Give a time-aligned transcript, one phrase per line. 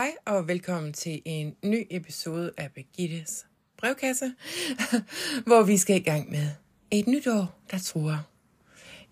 [0.00, 3.46] Hej og velkommen til en ny episode af Begittes
[3.76, 4.34] brevkasse,
[5.46, 6.50] hvor vi skal i gang med
[6.90, 8.26] et nyt år, der tror.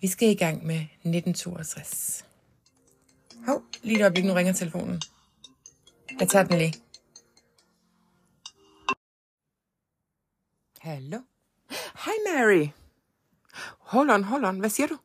[0.01, 2.27] Vi skal i gang med 1962.
[3.47, 5.03] Hov, lige et øjeblik, nu ringer telefonen.
[6.21, 6.75] Jeg tager den lige.
[10.81, 11.21] Hallo?
[12.05, 12.69] Hej Mary.
[13.79, 14.59] Hold on, hold on.
[14.59, 14.99] Hvad siger du?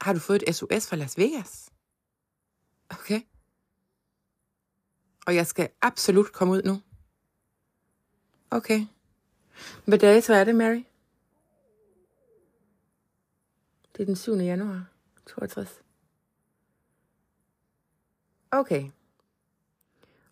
[0.00, 1.71] Har du fået et SOS fra Las Vegas?
[2.92, 3.20] Okay.
[5.26, 6.82] Og jeg skal absolut komme ud nu.
[8.50, 8.86] Okay.
[9.84, 10.84] Hvad dato er det, Mary?
[13.96, 14.34] Det er den 7.
[14.34, 14.86] januar
[15.26, 15.82] 62.
[18.50, 18.90] Okay.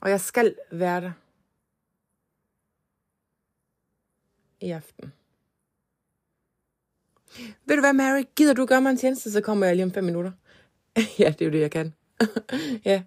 [0.01, 1.13] Og jeg skal være der.
[4.61, 5.13] I aften.
[7.65, 8.23] Ved du hvad, Mary?
[8.37, 10.33] Gider du gøre mig en tjeneste, så kommer jeg lige om fem minutter.
[11.19, 11.95] ja, det er jo det, jeg kan.
[12.91, 13.03] ja.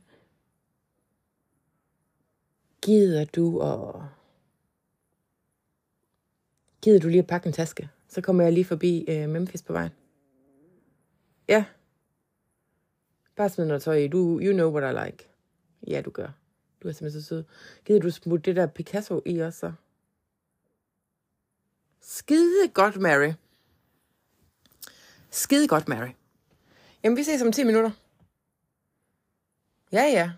[2.81, 4.08] Gider du og...
[6.81, 7.89] Gider du lige at pakke en taske?
[8.08, 9.92] Så kommer jeg lige forbi øh, Memphis på vejen.
[11.47, 11.66] Ja.
[13.36, 14.08] Bare smid noget tøj i.
[14.08, 15.30] Du, you know what I like.
[15.88, 16.27] Ja, du gør.
[16.83, 17.44] Du er simpelthen så sød.
[17.86, 19.72] Gider du smutte det der Picasso i også så?
[22.02, 23.31] Skide godt, Mary.
[25.30, 26.09] Skide godt, Mary.
[27.03, 27.92] Jamen, vi ses om 10 minutter.
[29.94, 30.31] Ja, ja.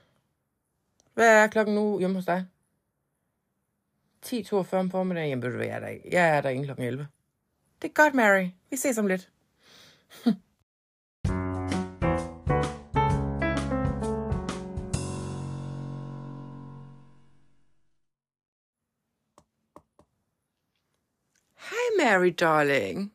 [1.14, 2.46] Hvad er klokken nu hjemme hos dig?
[4.26, 5.30] 10.42 om formiddagen.
[5.30, 7.08] Jamen, ved du hvad, jeg er der, jeg er der inden klokken 11.
[7.82, 8.48] Det er godt, Mary.
[8.70, 9.32] Vi ses om lidt.
[21.70, 23.15] Hi, Mary, darling.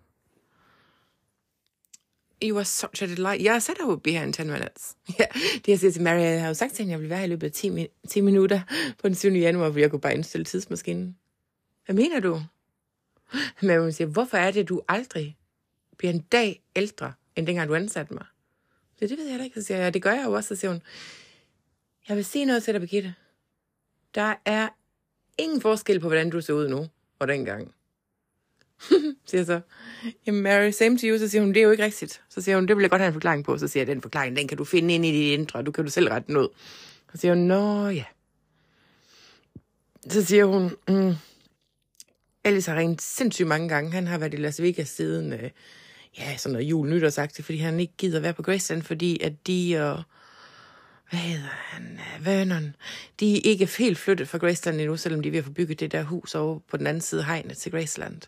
[2.42, 3.42] You are such a delight.
[3.46, 4.96] Yeah, I said I would be here in 10 minutes.
[5.18, 5.24] Ja,
[5.55, 7.18] det jeg siger til Mary, jeg har jo sagt til hende, at jeg ville være
[7.18, 8.61] her i løbet af 10, min- 10 minutter
[8.98, 9.28] på den 7.
[9.33, 11.17] januar, hvor jeg kunne bare indstille tidsmaskinen.
[11.86, 12.42] Hvad mener du?
[13.62, 15.36] Men hun siger, hvorfor er det, du aldrig
[15.98, 18.24] bliver en dag ældre, end dengang du ansatte mig?
[18.98, 19.61] Så det ved jeg da ikke.
[19.61, 20.48] Så siger jeg, det gør jeg jo også.
[20.48, 20.83] Så siger hun,
[22.08, 23.14] jeg vil sige noget til dig, Birgitte.
[24.14, 24.68] Der er
[25.39, 26.86] ingen forskel på, hvordan du ser ud nu
[27.18, 27.74] og dengang
[29.27, 29.61] siger så,
[30.27, 31.18] jamen Mary, same to you.
[31.18, 32.23] Så siger hun, det er jo ikke rigtigt.
[32.29, 33.58] Så siger hun, det vil jeg godt have en forklaring på.
[33.58, 35.63] Så siger jeg, den forklaring, den kan du finde ind i dit indre.
[35.63, 36.48] Du kan du selv rette den ud.
[37.13, 38.05] Så siger hun, nå ja.
[40.11, 41.14] Så siger hun, mm,
[42.45, 43.92] Alice har ringet sindssygt mange gange.
[43.92, 45.51] Han har været i Las Vegas siden, øh,
[46.19, 49.77] ja, sådan noget jul nytårsagtigt, fordi han ikke gider være på Graceland, fordi at de
[49.80, 50.02] og,
[51.11, 52.77] hvad hedder han, øh, Vernon,
[53.20, 55.80] de er ikke helt flyttet fra Graceland endnu, selvom de er ved at få bygget
[55.80, 58.23] det der hus over på den anden side af hegnet til Graceland.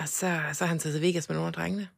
[0.00, 1.88] Og så, så har han taget til Vegas med nogle af drengene.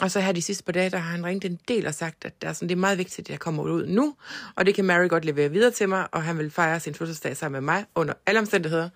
[0.00, 2.24] Og så her de sidste par dage, der har han ringet en del og sagt,
[2.24, 4.14] at der er sådan, det er meget vigtigt, at jeg kommer ud nu.
[4.54, 7.36] Og det kan Mary godt levere videre til mig, og han vil fejre sin fødselsdag
[7.36, 8.88] sammen med mig under alle omstændigheder.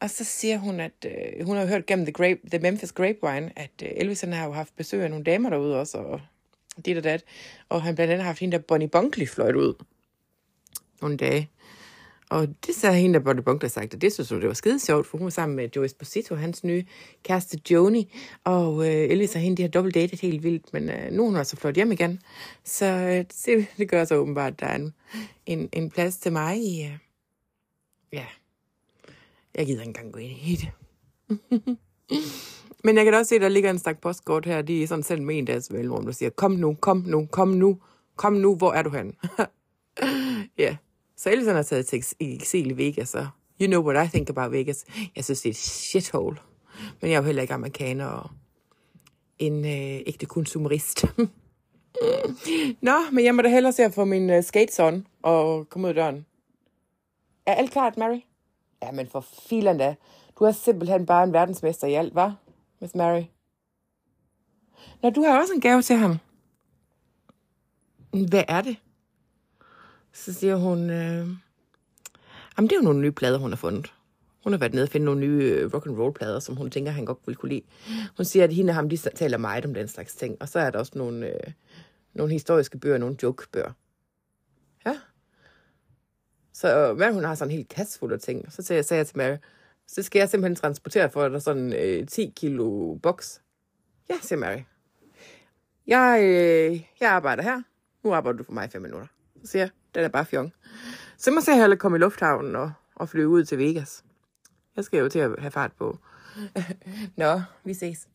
[0.00, 3.52] Og så siger hun, at øh, hun har hørt gennem The, Grape, The Memphis Grapevine,
[3.56, 6.20] at øh, Elvis han har jo haft besøg af nogle damer derude også, og
[6.86, 7.24] dit og dat.
[7.68, 9.74] Og han blandt andet har haft hende der Bonnie Bunkley fløjt ud
[11.00, 11.50] nogle dage.
[12.30, 14.78] Og det sagde hende, der Bonnie Bunkley sagt, og det synes hun, det var skide
[14.78, 16.84] sjovt, for hun var sammen med Joe Esposito, hans nye
[17.22, 18.14] kæreste Joni,
[18.44, 21.26] og øh, Elvis og hende, de har dobbelt datet helt vildt, men øh, nu er
[21.26, 22.20] hun altså flot hjem igen.
[22.64, 24.94] Så øh, det, det gør så åbenbart, at der er en,
[25.46, 26.98] en, en plads til mig i, øh,
[28.12, 28.24] ja,
[29.54, 30.70] jeg gider ikke engang gå ind i det.
[32.84, 34.86] Men jeg kan da også se, at der ligger en stak postkort her, de er
[34.86, 37.78] sådan selv med en deres mellemrum, der siger, kom nu, kom nu, kom nu,
[38.16, 39.16] kom nu, hvor er du hen?
[40.58, 40.76] ja,
[41.24, 43.26] så Elvis han har taget til eksil i Vegas, og
[43.60, 44.84] you know what I think about Vegas.
[45.16, 46.36] Jeg synes, det er et shithole.
[47.00, 48.30] Men jeg er jo heller ikke amerikaner og
[49.38, 51.04] en øh, ægte konsumerist.
[52.88, 55.86] Nå, men jeg må da hellere se at få min uh, skates on og komme
[55.86, 56.26] ud af døren.
[57.46, 58.20] Er alt klart, Mary?
[58.82, 59.94] Ja, men for filen da.
[60.38, 62.30] Du er simpelthen bare en verdensmester i alt, hva',
[62.80, 63.22] Miss Mary?
[65.02, 66.18] Nå, du har også en gave til ham.
[68.28, 68.76] Hvad er det?
[70.14, 71.28] Så siger hun, øh,
[72.56, 73.92] jamen det er jo nogle nye plader, hun har fundet.
[74.44, 76.70] Hun har været nede og finde nogle nye øh, rock and roll plader, som hun
[76.70, 77.62] tænker, han godt ville kunne lide.
[78.16, 80.36] Hun siger, at hende og ham, de taler meget om den slags ting.
[80.40, 81.52] Og så er der også nogle, øh,
[82.14, 83.72] nogle historiske bøger, nogle joke-bøger.
[84.86, 84.98] Ja.
[86.52, 88.52] Så øh, Mary, hun har sådan en helt kasse fuld af ting.
[88.52, 89.36] Så sagde jeg, sagde jeg til Mary,
[89.86, 93.42] så skal jeg simpelthen transportere for dig sådan øh, 10 kilo boks.
[94.10, 94.60] Ja, siger Mary.
[95.86, 97.62] Jeg, øh, jeg arbejder her.
[98.04, 99.06] Nu arbejder du for mig i fem minutter.
[99.44, 100.52] Så siger jeg, den er bare fjong.
[101.18, 104.04] Så må jeg heller komme i lufthavnen og, og flyve ud til Vegas.
[104.76, 105.98] Jeg skal jo til at have fart på.
[107.16, 108.08] Nå, vi ses.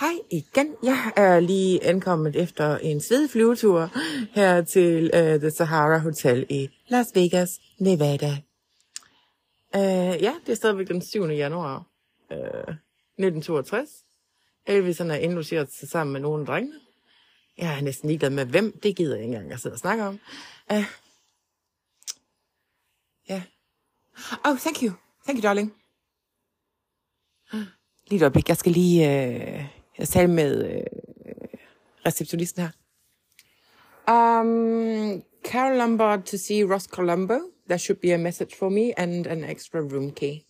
[0.00, 0.74] Hej igen.
[0.82, 3.90] Jeg er lige ankommet efter en svedig flyvetur
[4.34, 8.36] her til uh, The Sahara Hotel i Las Vegas, Nevada.
[9.76, 11.24] Uh, ja, det er stadigvæk den 7.
[11.24, 11.76] januar
[12.30, 14.03] uh, 1962.
[14.66, 16.80] Elvis han er indlogeret sig sammen med nogle af drengene.
[17.58, 18.80] Jeg er næsten ligeglad med hvem.
[18.82, 20.20] Det gider jeg ikke engang at sidde og snakke om.
[20.72, 20.84] Uh,
[23.28, 23.42] ja.
[24.44, 24.92] Oh, thank you.
[25.24, 25.74] Thank you, darling.
[28.06, 28.48] Lige et øjeblik.
[28.48, 29.64] Jeg skal lige øh,
[29.98, 30.82] jeg tale med øh,
[32.06, 32.70] receptionisten her.
[34.08, 37.38] Um, Carol Lombard to see Ross Colombo.
[37.68, 40.40] There should be a message for me and an extra room key.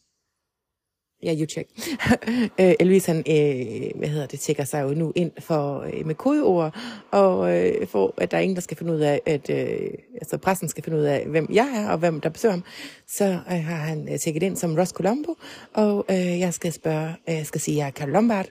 [1.24, 1.68] Ja, yeah, you check.
[2.60, 6.14] Øh, Elvis, han, øh, hvad hedder det, tjekker sig jo nu ind for, øh, med
[6.14, 6.76] kodeord,
[7.10, 10.38] og øh, for, at der er ingen, der skal finde ud af, at øh, altså
[10.38, 12.64] pressen skal finde ud af, hvem jeg er, og hvem der besøger ham.
[13.06, 15.34] Så øh, har han øh, tjekket ind som Ross Colombo,
[15.74, 18.46] og øh, jeg skal spørge, øh, jeg skal sige, at jeg er Carl Lombard.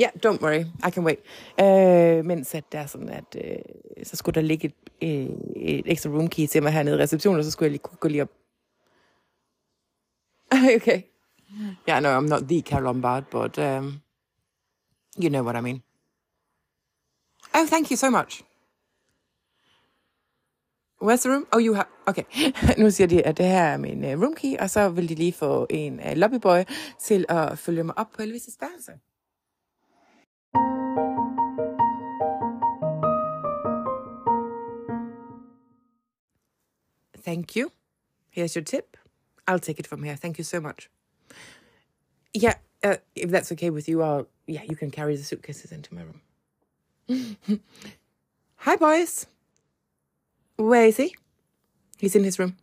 [0.00, 1.18] Ja, yeah, don't worry, I can wait.
[1.60, 3.56] Øh, mens at der er sådan, at øh,
[4.02, 7.38] så skulle der ligge et, øh, et ekstra room key til mig hernede i receptionen,
[7.38, 8.30] og så skulle jeg lige kunne gå lige op.
[10.76, 11.02] okay.
[11.86, 14.02] Yeah, no, I'm not the Carol Lombard, but um,
[15.18, 15.82] you know what I mean.
[17.54, 18.42] Oh, thank you so much.
[20.98, 21.46] Where's the room?
[21.52, 21.86] Oh, you have...
[22.06, 22.24] Okay.
[22.78, 25.14] nu siger de, at det her er min uh, room key, og så vil de
[25.14, 26.62] lige få en uh, lobbyboy
[27.00, 28.92] til at følge mig op på Elvis' værelse.
[37.24, 37.70] Thank you.
[38.36, 38.96] Here's your tip.
[39.46, 40.16] I'll take it from here.
[40.16, 40.88] Thank you so much.
[42.34, 45.94] Yeah, uh, if that's okay with you, I'll, yeah, you can carry the suitcases into
[45.94, 46.20] my room.
[48.56, 49.26] Hi, boys.
[50.56, 51.14] Where is he?
[51.98, 52.56] He's in his room.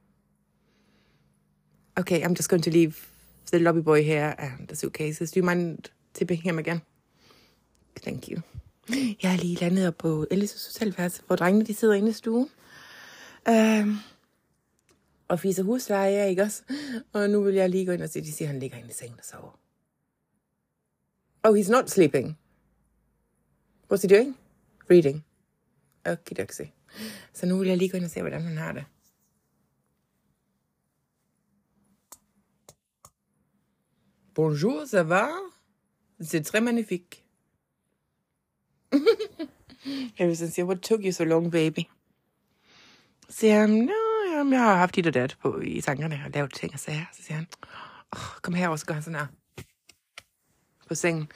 [1.98, 3.08] Okay, I'm just going to leave
[3.52, 5.32] the lobby boy here and the suitcases.
[5.32, 6.82] Do you mind tipping him again?
[7.96, 8.42] Thank you.
[9.24, 12.50] Jeg er lige landet op på Ellis' hotelværelse, hvor drengene de sidder inde i stuen.
[13.50, 14.00] Um,
[15.32, 16.64] og fiser husleje, ikke også?
[17.14, 18.90] Og nu vil jeg lige gå ind og se, de siger, at han ligger inde
[18.90, 19.60] i sengen og sover.
[21.44, 22.38] Oh, he's not sleeping.
[23.92, 24.38] What's he doing?
[24.90, 25.26] Reading.
[26.06, 26.62] Okay, doxy.
[27.34, 28.86] Så nu vil jeg lige gå ind og se, hvordan han har det.
[34.34, 35.28] Bonjour, ça va?
[36.22, 37.24] C'est très magnifique.
[40.20, 41.80] Jeg vil sådan sige, what took you so long, baby?
[43.30, 44.01] Så siger han, no,
[44.42, 47.06] jamen, jeg har haft dit og dat på i tankerne og lavet ting og sager.
[47.14, 47.48] Så siger han,
[48.12, 49.28] oh, kom her, og så går han sådan her
[50.88, 51.32] på sengen.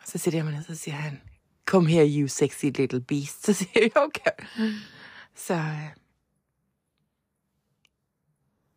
[0.00, 1.20] Og så sætter jeg mig ned, så siger han,
[1.66, 3.46] kom her, you sexy little beast.
[3.46, 4.46] Så siger jeg, okay.
[5.34, 5.88] Så, øh,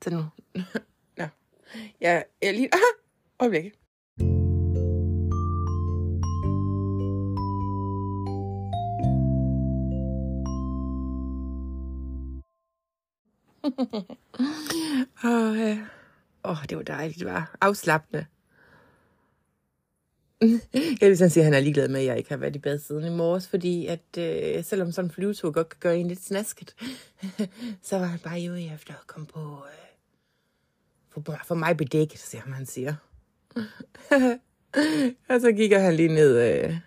[0.04, 0.26] så nu,
[1.18, 1.28] nå,
[2.02, 2.80] jeg, er lige, ah,
[3.40, 3.74] øjeblik.
[13.78, 13.92] Åh,
[15.24, 15.78] oh,
[16.44, 18.26] oh, det var dejligt, det var afslappende.
[21.02, 22.80] Jeg vil sige, at han er ligeglad med, at jeg ikke har været i bad
[22.80, 26.24] siden i morges, fordi at øh, selvom sådan en flyvetur godt kan gøre en lidt
[26.24, 26.76] snasket,
[27.82, 32.44] så var han bare jo efter at komme på, øh, for, for mig bedækket, siger
[32.48, 32.96] man siger.
[35.30, 36.78] og så kigger han lige ned, øh,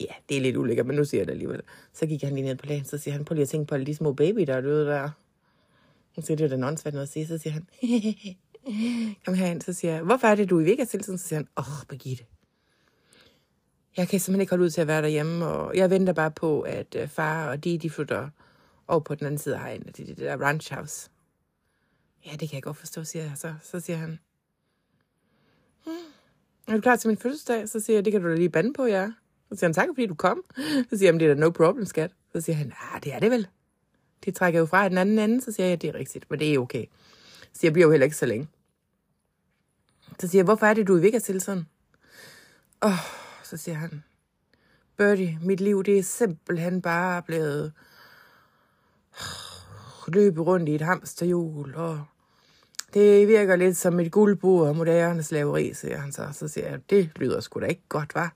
[0.00, 1.62] ja, det er lidt ulækkert, men nu siger jeg det alligevel.
[1.92, 3.74] Så gik han lige ned på lagen, så siger han, prøv lige at tænke på
[3.74, 5.10] alle de små baby, der er døde der.
[6.14, 7.66] Så siger det er da nonsvært noget at sige, så siger han,
[9.24, 11.18] kom herind, så siger jeg, hvorfor er det, du er i Vegas hele tiden?
[11.18, 12.24] Så siger han, åh, oh, Birgitte,
[13.96, 16.60] jeg kan simpelthen ikke holde ud til at være derhjemme, og jeg venter bare på,
[16.60, 18.28] at øh, far og de, de flytter
[18.88, 21.10] over på den anden side af hegnet, det, det der ranch house.
[22.26, 23.32] Ja, det kan jeg godt forstå, siger jeg.
[23.36, 24.18] Så, så siger han,
[25.84, 25.94] hmm,
[26.68, 27.68] er du klar til min fødselsdag?
[27.68, 29.10] Så siger jeg, det kan du da lige bande på, ja.
[29.48, 30.44] Så siger han, tak fordi du kom.
[30.90, 32.10] Så siger han, det er da no problem, skat.
[32.32, 33.48] Så siger han, ah, det er det vel.
[34.24, 35.40] De trækker jo fra i den anden ende.
[35.40, 36.84] Så siger jeg, at det er rigtigt, men det er okay.
[37.52, 38.48] Så jeg bliver jo heller ikke så længe.
[40.20, 41.66] Så siger jeg, hvorfor er det, du er i Vegas sådan?
[42.82, 42.98] Åh, oh,
[43.44, 44.02] så siger han,
[44.96, 47.72] Birdie, mit liv, det er simpelthen bare blevet
[50.14, 52.04] løbe rundt i et hamsterhjul, og
[52.94, 56.28] det virker lidt som et guldbord og moderne slaveri, siger han så.
[56.32, 58.34] Så siger jeg, det lyder sgu da ikke godt, var.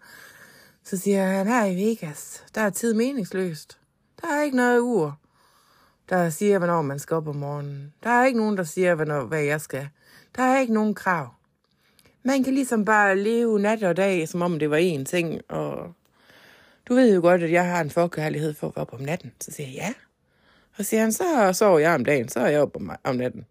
[0.85, 3.79] Så siger han, her i Vegas, der er tid meningsløst.
[4.21, 5.19] Der er ikke noget ur,
[6.12, 7.92] der siger, hvornår man skal op om morgenen.
[8.02, 9.88] Der er ikke nogen, der siger, hvornår, hvad jeg skal.
[10.37, 11.35] Der er ikke nogen krav.
[12.23, 15.95] Man kan ligesom bare leve nat og dag, som om det var én ting, og
[16.88, 19.33] du ved jo godt, at jeg har en forkærlighed for at være op om natten.
[19.40, 19.92] Så siger jeg, ja.
[20.78, 23.47] Og siger han, så sover jeg om dagen, så er jeg op om, om natten.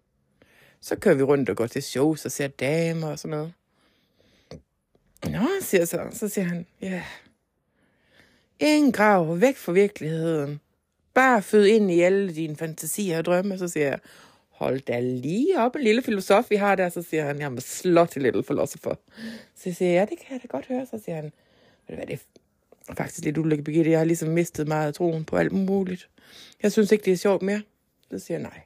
[0.82, 3.54] Så kører vi rundt og går til shows og ser damer og sådan noget.
[5.30, 6.08] Nå, siger så.
[6.12, 6.88] Så siger han, ja.
[6.88, 7.04] Yeah.
[8.60, 10.60] Ingen grav, væk fra virkeligheden.
[11.14, 13.58] Bare fød ind i alle dine fantasier og drømme.
[13.58, 14.00] Så siger jeg,
[14.50, 16.90] hold da lige op, en lille filosof, vi har der.
[16.90, 18.96] Så siger han, jamen, må slå til little philosopher.
[19.56, 20.86] Så jeg siger ja, det kan jeg da godt høre.
[20.86, 21.32] Så siger han, ved
[21.90, 22.20] du hvad, det
[22.90, 23.92] er faktisk lidt ulykke, Birgitte.
[23.92, 26.10] Jeg har ligesom mistet meget af troen på alt muligt.
[26.64, 27.62] Jeg synes ikke, det er sjovt mere.
[28.12, 28.62] Så siger jeg, nej.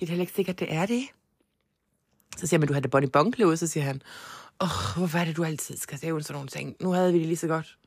[0.00, 1.02] Det er heller ikke sikkert, det er det.
[2.36, 4.02] Så siger man, du havde det Bonnie ud, så siger han,
[4.60, 6.76] åh, oh, hvorfor er det, du altid skal sæve sådan nogle ting?
[6.80, 7.78] Nu havde vi det lige så godt.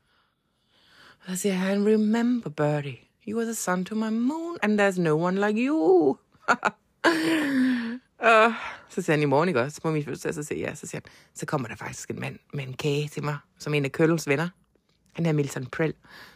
[1.20, 5.00] Og så siger han, remember, Birdie, you are the sun to my moon, and there's
[5.00, 6.17] no one like you.
[6.50, 6.55] uh,
[8.89, 11.01] så siger han i morgen, ikke også, på min fødselsdag, så siger jeg, så siger
[11.03, 13.91] han, så kommer der faktisk en mand med en kage til mig, som en af
[13.91, 14.50] Køllens venner.
[15.13, 15.94] Han er Milton Prell.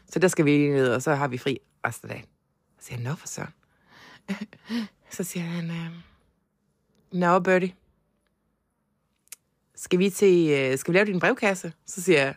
[0.08, 2.27] Så der skal vi ned, og så har vi fri resten af dagen.
[2.79, 3.53] Så siger han, nå for søren.
[5.15, 5.91] så siger han, øh,
[7.12, 7.74] nå, Birdie,
[9.75, 11.74] skal vi, til, øh, skal vi lave din brevkasse?
[11.86, 12.36] Så siger jeg,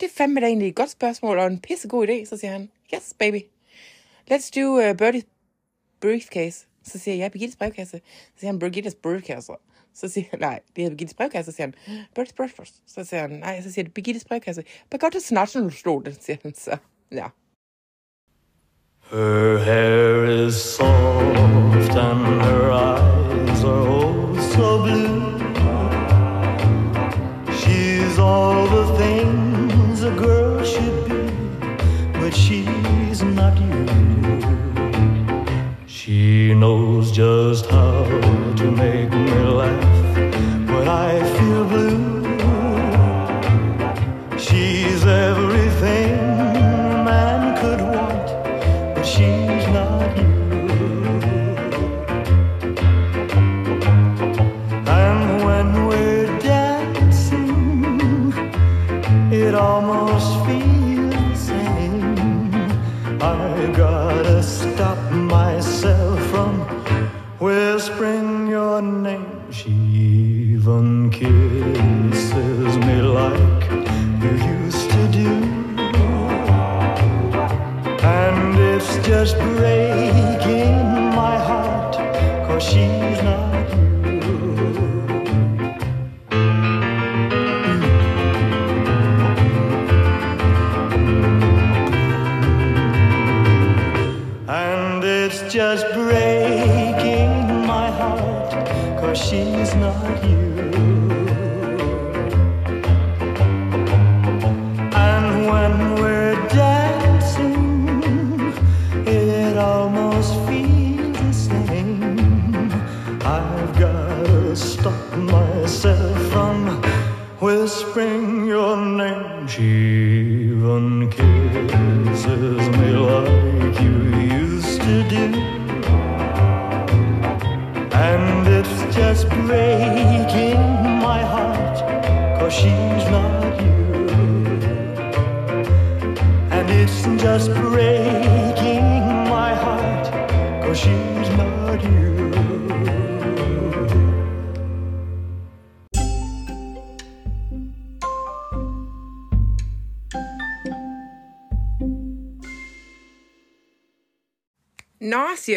[0.00, 2.24] det er fandme da egentlig et godt spørgsmål, og en pissegod idé.
[2.24, 3.40] Så siger han, yes, baby.
[4.30, 5.26] Let's do uh, Birdie's
[6.00, 6.66] briefcase.
[6.82, 8.00] Så siger jeg, ja, Birgittes brevkasse.
[8.34, 9.52] Så siger han, Birgittes brevkasse.
[9.94, 11.52] Så siger jeg, nej, det er Birgittes brevkasse.
[11.52, 12.82] Så siger han, Birdie's breakfast.
[12.86, 14.64] Så siger han, nej, så siger jeg, Birgittes brevkasse.
[14.92, 16.76] Det snart, når du det, siger han så.
[17.12, 17.26] Ja.
[19.10, 23.35] Her hair is soft and her eyes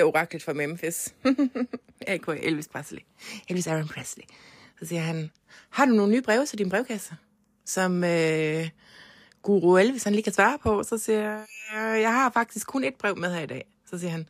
[0.09, 1.13] oraklet fra Memphis.
[2.07, 3.01] AK Elvis Presley.
[3.47, 4.23] Elvis Aaron Presley.
[4.79, 5.31] Så siger han,
[5.69, 7.15] har du nogle nye breve til din brevkasse?
[7.65, 8.69] Som øh,
[9.41, 10.83] Guru Elvis han lige kan svare på.
[10.83, 13.65] Så siger jeg, øh, jeg har faktisk kun et brev med her i dag.
[13.89, 14.29] Så siger han,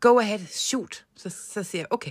[0.00, 1.04] go ahead, shoot.
[1.16, 2.10] Så, så siger jeg, okay.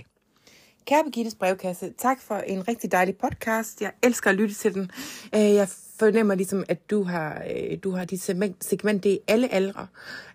[0.86, 3.82] Kære Birgittes brevkasse, tak for en rigtig dejlig podcast.
[3.82, 4.90] Jeg elsker at lytte til den.
[5.34, 5.68] Øh, jeg
[6.02, 9.86] fornemmer ligesom, at du har, øh, du har dit segment, segment det er alle aldre.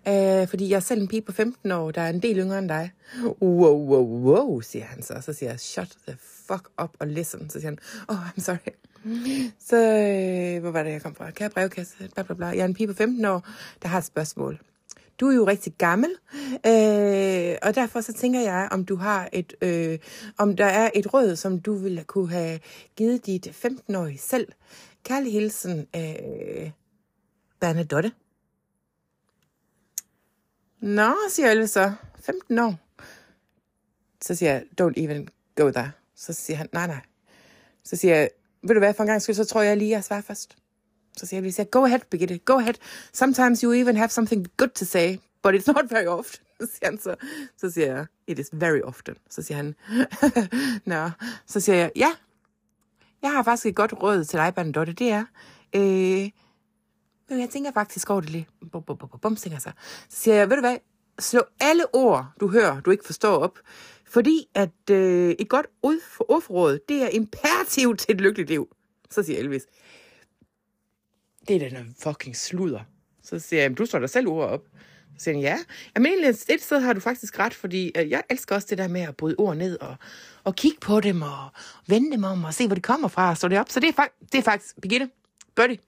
[0.08, 2.58] Øh, Fordi jeg er selv en pige på 15 år, der er en del yngre
[2.58, 2.92] end dig.
[3.42, 5.14] Wow, wow, wow, siger han så.
[5.20, 7.50] Så siger jeg, shut the fuck up og listen.
[7.50, 8.72] Så siger han, oh, I'm sorry.
[9.68, 11.30] Så, øh, hvor var det, jeg kom fra?
[11.30, 12.46] Kære brevkasse, bla bla bla.
[12.46, 13.48] Jeg er en pige på 15 år,
[13.82, 14.58] der har et spørgsmål.
[15.20, 16.10] Du er jo rigtig gammel,
[16.66, 19.98] øh, og derfor så tænker jeg, om du har et, øh,
[20.38, 22.60] om der er et råd, som du ville kunne have
[22.96, 24.48] givet dit 15-årige selv.
[25.04, 26.70] Kærlig hilsen, øh,
[27.60, 28.12] Bernadotte.
[30.80, 31.92] Nå, siger Ølve så.
[32.20, 32.74] 15 år.
[34.22, 35.90] Så siger jeg, don't even go there.
[36.14, 37.00] Så siger han, nej, nej.
[37.84, 38.30] Så siger jeg,
[38.62, 40.56] ved du hvad, for en gang skyld, så tror jeg lige, jeg svarer først.
[41.16, 42.74] Så siger jeg, go ahead, Birgitte, go ahead.
[43.12, 46.44] Sometimes you even have something good to say, but it's not very often.
[46.60, 47.16] så siger han så,
[47.56, 49.14] så siger jeg, it is very often.
[49.30, 49.74] Så siger han,
[50.92, 51.10] nå,
[51.46, 52.12] så siger jeg, ja,
[53.22, 55.24] jeg har faktisk et godt råd til dig, Bernadotte, det er,
[55.74, 56.30] øh,
[57.28, 58.48] men jeg tænker faktisk over det lige.
[58.72, 59.50] Bum, bum, bum, bum, så.
[59.58, 59.72] så
[60.08, 60.76] siger jeg, ved du hvad,
[61.18, 63.58] slå alle ord, du hører, du ikke forstår op.
[64.04, 65.66] Fordi at øh, et godt
[66.28, 68.68] ordforråd, det er imperativ til et lykkeligt liv.
[69.10, 69.66] Så siger Elvis,
[71.48, 72.80] det er den fucking sludder.
[73.22, 74.64] Så siger jeg, du står der selv ord op.
[75.18, 75.58] Så siger han, ja.
[75.96, 78.88] Jamen egentlig et sted har du faktisk ret, fordi øh, jeg elsker også det der
[78.88, 79.96] med at bryde ord ned og,
[80.48, 81.50] og kigge på dem og
[81.86, 83.70] vende dem om og se, hvor de kommer fra og slå det op.
[83.70, 85.10] Så det er, fak- det er faktisk, Birgitte,
[85.56, 85.78] Birdie,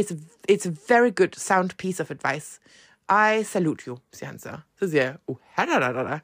[0.00, 0.16] it's a,
[0.52, 2.60] it's a very good sound piece of advice.
[3.10, 4.58] I salute you, siger han så.
[4.78, 6.18] Så siger jeg, uh, da,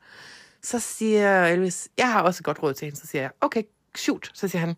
[0.62, 3.00] Så siger Elvis, jeg har også et godt råd til hende.
[3.00, 3.62] Så siger jeg, okay,
[3.94, 4.30] shoot.
[4.34, 4.76] Så siger han,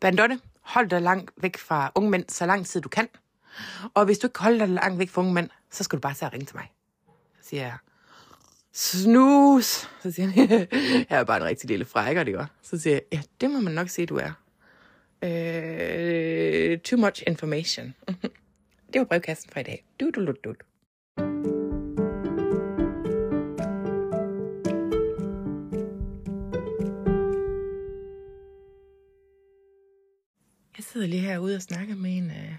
[0.00, 3.08] Bandotte, hold dig langt væk fra unge mænd, så lang tid du kan.
[3.94, 6.14] Og hvis du ikke holder dig langt væk fra unge mænd, så skal du bare
[6.14, 6.72] tage ringe til mig.
[7.42, 7.76] Så siger jeg,
[8.72, 9.88] snus.
[10.02, 10.48] Så siger han,
[11.10, 12.46] jeg er bare en rigtig lille frækker, det gør.
[12.62, 14.32] Så siger jeg, ja, det må man nok sige, du er.
[15.22, 17.94] Øh, too much information.
[18.92, 19.84] det var brevkassen for i dag.
[20.00, 20.54] Du, du, du, du.
[30.76, 32.56] Jeg sidder lige herude og snakker med en af,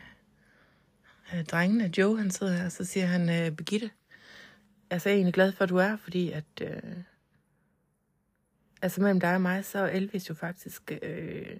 [1.34, 1.92] øh, drengene.
[1.98, 3.90] Joe, han sidder her, og så siger han, øh, Birgitte,
[4.92, 6.46] altså jeg er egentlig glad for, at du er, fordi at...
[6.62, 6.94] Øh,
[8.82, 10.92] altså mellem dig og mig, så er Elvis jo faktisk...
[11.02, 11.58] Øh,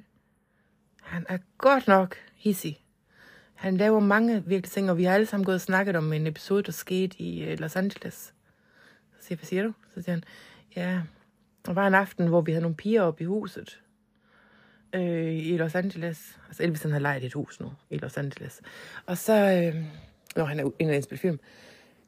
[1.02, 2.84] han er godt nok hissig.
[3.54, 6.28] Han laver mange virkelig ting, og vi har alle sammen gået og snakket om en
[6.28, 8.34] episode, der skete i øh, Los Angeles.
[9.12, 9.74] Så siger jeg, hvad siger du?
[9.94, 10.24] Så siger han,
[10.76, 11.02] ja,
[11.66, 13.82] der var en aften, hvor vi havde nogle piger op i huset
[14.94, 16.40] øh, i Los Angeles.
[16.48, 18.62] Altså Elvis han har lejet et hus nu i Los Angeles.
[19.06, 19.84] Og så, øh,
[20.36, 21.40] når han er inde og spille film,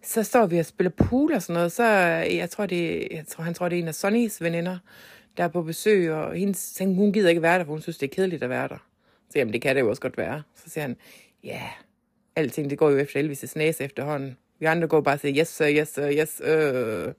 [0.03, 1.71] så står vi og spiller pool og sådan noget.
[1.71, 4.77] Så øh, jeg tror, det, jeg tror, han tror, det er en af Sonnys veninder,
[5.37, 8.11] der er på besøg, og hendes, hun gider ikke være der, for hun synes, det
[8.11, 8.77] er kedeligt at være der.
[9.29, 10.41] Så jamen, det kan det jo også godt være.
[10.55, 10.97] Så siger han,
[11.43, 11.69] ja, yeah,
[12.35, 14.37] alting det går jo efter Elvis' næse efterhånden.
[14.59, 17.13] Vi andre går bare og siger, yes sir, yes sir, yes sir.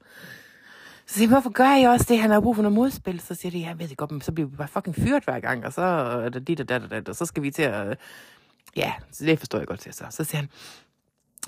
[1.07, 2.19] Så siger hvorfor gør jeg også det?
[2.19, 3.21] Han har brug for noget modspil.
[3.21, 5.41] Så siger de, jeg ved det godt, men så bliver vi bare fucking fyret hver
[5.41, 7.63] gang, og så er det dit og dat og dat, og så skal vi til
[7.63, 7.99] at...
[8.77, 10.05] Ja, så det forstår jeg godt til så.
[10.11, 10.49] Så siger han,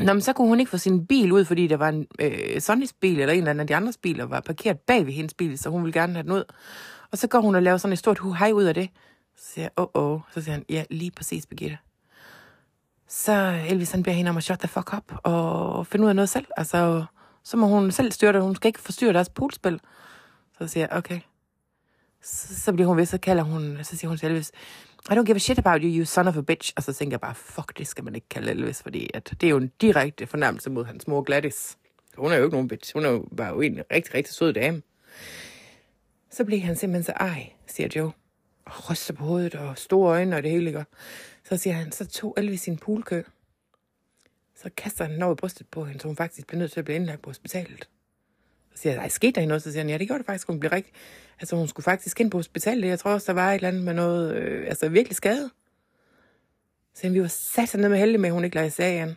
[0.01, 2.61] Nå, men så kunne hun ikke få sin bil ud, fordi der var en øh,
[2.61, 5.35] Sonnys bil, eller en eller anden af de andres biler, var parkeret bag ved hendes
[5.35, 6.45] bil, så hun ville gerne have den ud.
[7.11, 8.91] Og så går hun og laver sådan et stort hej ud af det.
[9.37, 10.21] Så siger jeg, åh, oh, oh.
[10.35, 11.79] Så siger han, ja, lige præcis, Birgitte.
[13.09, 16.17] Så Elvis, han beder hende om at shut the fuck up, og finde ud af
[16.17, 16.47] noget selv.
[16.57, 17.05] Altså,
[17.45, 18.43] så må hun selv styre det.
[18.43, 19.81] Hun skal ikke forstyrre deres poolspil.
[20.59, 21.21] Så siger jeg, okay.
[22.23, 24.53] Så, så bliver hun ved, så kalder hun, så siger hun til Elvis,
[25.11, 26.73] i don't give a shit about you, you son of a bitch.
[26.77, 29.47] Og så tænker jeg bare, fuck, det skal man ikke kalde Elvis, fordi at det
[29.47, 31.77] er jo en direkte fornærmelse mod hans mor Gladys.
[32.17, 32.93] Hun er jo ikke nogen bitch.
[32.93, 34.83] Hun er jo bare jo en rigtig, rigtig sød dame.
[36.31, 38.13] Så bliver han simpelthen så ej, siger Joe.
[38.65, 40.85] Og ryster på hovedet og store øjne og det hele, ikke?
[41.45, 43.23] Så siger han, så tog Elvis sin poolkø.
[44.55, 46.85] Så kaster han den over brystet på hende, så hun faktisk bliver nødt til at
[46.85, 47.89] blive indlagt på hospitalet.
[48.75, 49.63] Så siger jeg, nej, skete der noget?
[49.63, 50.47] Så siger han, ja, det gjorde det faktisk.
[50.47, 50.93] Hun blev rigtig...
[51.41, 52.89] Altså, hun skulle faktisk ind på hospitalet.
[52.89, 54.35] Jeg tror også, der var et eller andet med noget...
[54.35, 55.51] Øh, altså, virkelig skade.
[56.95, 59.09] Så vi var sat ned med heldig med, at hun ikke lagde sagen.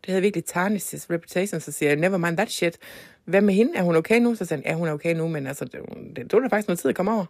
[0.00, 1.60] Det havde virkelig tarnished his reputation.
[1.60, 2.78] Så siger jeg, never mind that shit.
[3.24, 3.76] Hvad med hende?
[3.76, 4.34] Er hun okay nu?
[4.34, 5.80] Så siger han, ja, hun er okay nu, men altså, det,
[6.16, 7.24] det tog da faktisk noget tid at komme over.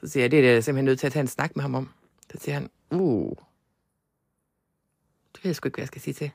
[0.00, 1.74] Så siger jeg, det er det simpelthen nødt til at tage en snak med ham
[1.74, 1.90] om.
[2.32, 3.36] Så siger han, uh,
[5.34, 6.30] det ved jeg sgu ikke, hvad jeg skal sige til.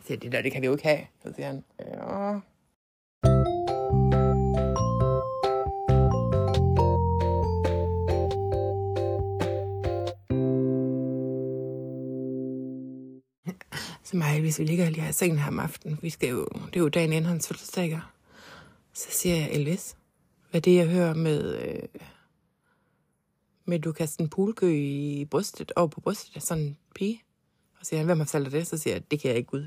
[0.00, 1.06] Så siger det der, det kan vi jo ikke have.
[1.22, 2.40] Så siger han, ja.
[14.12, 16.44] Til mig, hvis vi ligger lige her i sengen her om aftenen, vi skal jo,
[16.44, 18.00] det er jo dagen inden hans fødselsdag.
[18.92, 19.96] Så siger jeg, Elvis,
[20.50, 21.88] hvad det jeg hører med, øh,
[23.64, 27.22] med du kaster en pulkø i brystet, over på brystet af sådan en pige.
[27.80, 28.66] Og siger han, hvem har fortalt dig det?
[28.66, 29.66] Så siger jeg, det kan jeg ikke ud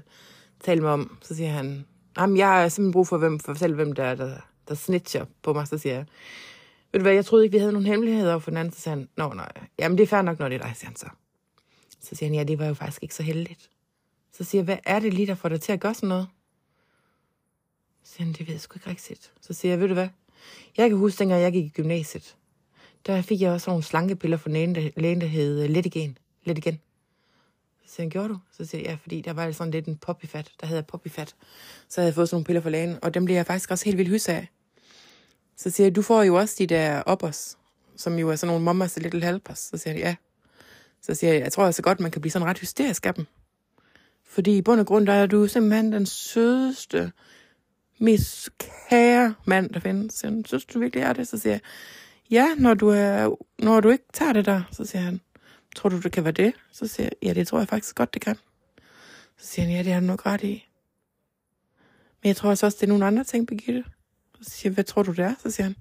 [0.60, 1.17] tale mig om.
[1.21, 1.86] Så siger han,
[2.17, 4.75] jamen jeg har simpelthen brug for, hvem, for at fortælle, hvem der er, der, der
[4.75, 5.67] snitcher på mig.
[5.67, 6.05] Så siger jeg,
[6.91, 8.73] ved du hvad, jeg troede ikke, vi havde nogen hemmeligheder for den anden.
[8.73, 10.88] Så siger han, nå nej, jamen det er fair nok, når det er dig, siger
[10.88, 11.10] han så.
[12.01, 13.69] Så siger han, ja, det var jo faktisk ikke så heldigt.
[14.38, 16.28] Så siger jeg, hvad er det lige, der får dig til at gøre sådan noget?
[18.04, 19.34] Så siger han, det ved jeg sgu ikke rigtigt.
[19.41, 20.08] Så siger jeg, ved du hvad,
[20.78, 22.36] jeg kan huske, dengang jeg gik i gymnasiet,
[23.06, 26.17] der fik jeg også nogle slankepiller fra lægen, der, lægen, der hed øh, Let Igen.
[26.43, 26.80] Let Igen.
[27.86, 28.38] Så siger han, gjorde du?
[28.52, 31.36] Så siger jeg, ja, fordi der var sådan lidt en poppyfat, der hedder poppyfat.
[31.89, 33.86] Så havde jeg fået sådan nogle piller fra lægen, og dem blev jeg faktisk også
[33.86, 34.48] helt vildt hys af.
[35.56, 37.58] Så siger jeg, du får jo også de der uppers,
[37.95, 39.60] som jo er sådan nogle mommas little helpers.
[39.60, 40.15] Så siger jeg, ja.
[41.02, 43.28] Så siger jeg, jeg tror også godt, man kan blive sådan ret hysterisk af dem.
[44.28, 47.12] Fordi i bund og grund, der er du simpelthen den sødeste,
[48.00, 50.24] mest kære mand, der findes.
[50.24, 51.28] Jeg synes du virkelig er det?
[51.28, 51.62] Så siger jeg,
[52.32, 55.22] ja, når du, er, når du ikke tager det der, så siger han,
[55.76, 56.54] tror du, det kan være det?
[56.72, 58.36] Så siger jeg, ja, det tror jeg faktisk godt, det kan.
[59.38, 60.68] Så siger han, ja, det har du nok ret i.
[62.22, 63.84] Men jeg tror altså også, det er nogle andre ting, Birgitte.
[64.42, 65.36] Så siger jeg, hvad tror du, det er?
[65.44, 65.76] Så siger han,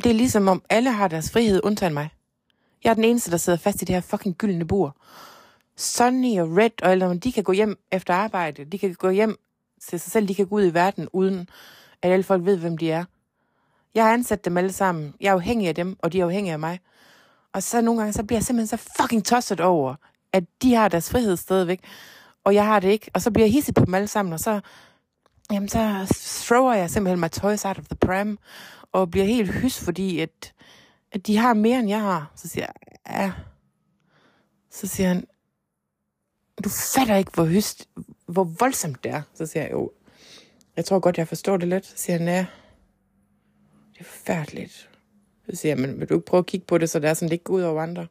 [0.00, 2.08] det er ligesom om alle har deres frihed, undtagen mig.
[2.84, 4.96] Jeg er den eneste, der sidder fast i det her fucking gyldne bur.
[5.80, 8.64] Sunny og Red og alle, de kan gå hjem efter arbejde.
[8.64, 9.36] De kan gå hjem
[9.88, 10.28] til sig selv.
[10.28, 11.48] De kan gå ud i verden, uden
[12.02, 13.04] at alle folk ved, hvem de er.
[13.94, 15.14] Jeg har ansat dem alle sammen.
[15.20, 16.80] Jeg er afhængig af dem, og de er afhængige af mig.
[17.52, 19.94] Og så nogle gange, så bliver jeg simpelthen så fucking tosset over,
[20.32, 21.80] at de har deres frihed stadigvæk,
[22.44, 23.10] og jeg har det ikke.
[23.14, 24.60] Og så bliver jeg hisset på dem alle sammen, og så,
[25.52, 26.06] jamen, så
[26.46, 28.38] thrower jeg simpelthen mig toys out of the pram,
[28.92, 30.52] og bliver helt hys, fordi at,
[31.12, 32.32] at de har mere, end jeg har.
[32.36, 32.74] Så siger jeg,
[33.16, 33.32] ja.
[34.70, 35.24] Så siger han,
[36.60, 37.88] du fatter ikke, hvor hyst,
[38.26, 39.22] hvor voldsomt det er.
[39.34, 39.92] Så siger jeg, jo,
[40.76, 41.86] jeg tror godt, jeg forstår det lidt.
[41.86, 42.46] Så siger han, ja,
[43.92, 44.90] det er forfærdeligt.
[45.50, 47.14] Så siger jeg, men vil du ikke prøve at kigge på det, så det er
[47.14, 48.06] sådan, det ikke går ud over andre?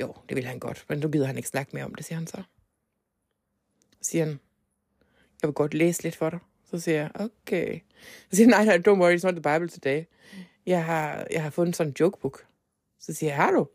[0.00, 2.16] Jo, det vil han godt, men nu gider han ikke snakke mere om det, siger
[2.16, 2.42] han så.
[3.90, 4.40] Så siger han,
[5.42, 6.38] jeg vil godt læse lidt for dig.
[6.70, 7.80] Så siger jeg, okay.
[8.30, 10.04] Så siger han, nej, nej, don't worry, it's not the Bible today.
[10.66, 12.46] Jeg har, jeg har fundet sådan en jokebook.
[13.00, 13.68] Så siger jeg, har du?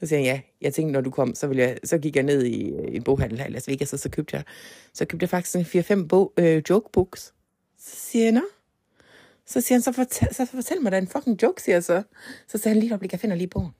[0.00, 2.24] Så siger han, ja, jeg tænkte, når du kom, så, ville jeg, så gik jeg
[2.24, 4.44] ned i, øh, en boghandel her i Las Vegas, og så købte jeg,
[4.92, 7.34] så købte jeg faktisk en 4-5 bog, øh, jokebooks.
[7.78, 8.42] Så siger jeg, nå.
[9.46, 12.02] Så siger han, så fortæl, så fortæl mig da en fucking joke, siger jeg så.
[12.48, 13.72] Så siger han lige op, jeg finder lige bogen.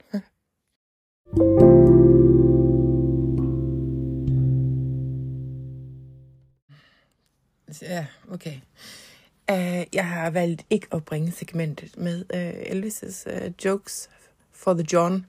[7.82, 8.56] Ja, okay.
[9.52, 14.10] Uh, jeg har valgt ikke at bringe segmentet med uh, Elvis' uh, jokes
[14.56, 15.26] for the John.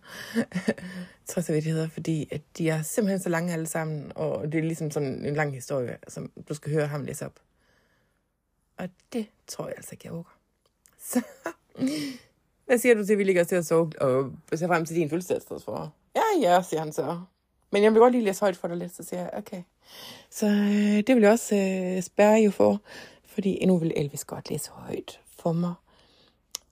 [1.28, 4.64] Trods det hedder, fordi at de er simpelthen så lange alle sammen, og det er
[4.64, 7.40] ligesom sådan en lang historie, som du skal høre ham læse op.
[8.78, 10.34] Og det tror jeg altså ikke, jeg overgår.
[11.12, 11.22] Så
[12.66, 15.10] hvad siger du til, at vi ligger til at sove og ser frem til din
[15.10, 15.92] fødselsdagsforsvar?
[16.16, 17.20] Ja, ja, siger han så.
[17.72, 19.64] Men jeg vil godt lige læse højt for dig lidt, så siger jeg, okay.
[20.30, 22.82] Så øh, det vil jeg også øh, spærre jo for,
[23.26, 25.74] fordi nu vil Elvis godt læse højt for mig.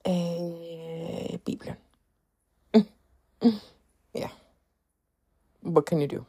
[0.08, 1.74] Øh, Bibelen.
[3.42, 3.50] Ja.
[4.16, 4.30] Yeah.
[5.62, 6.24] What can you do?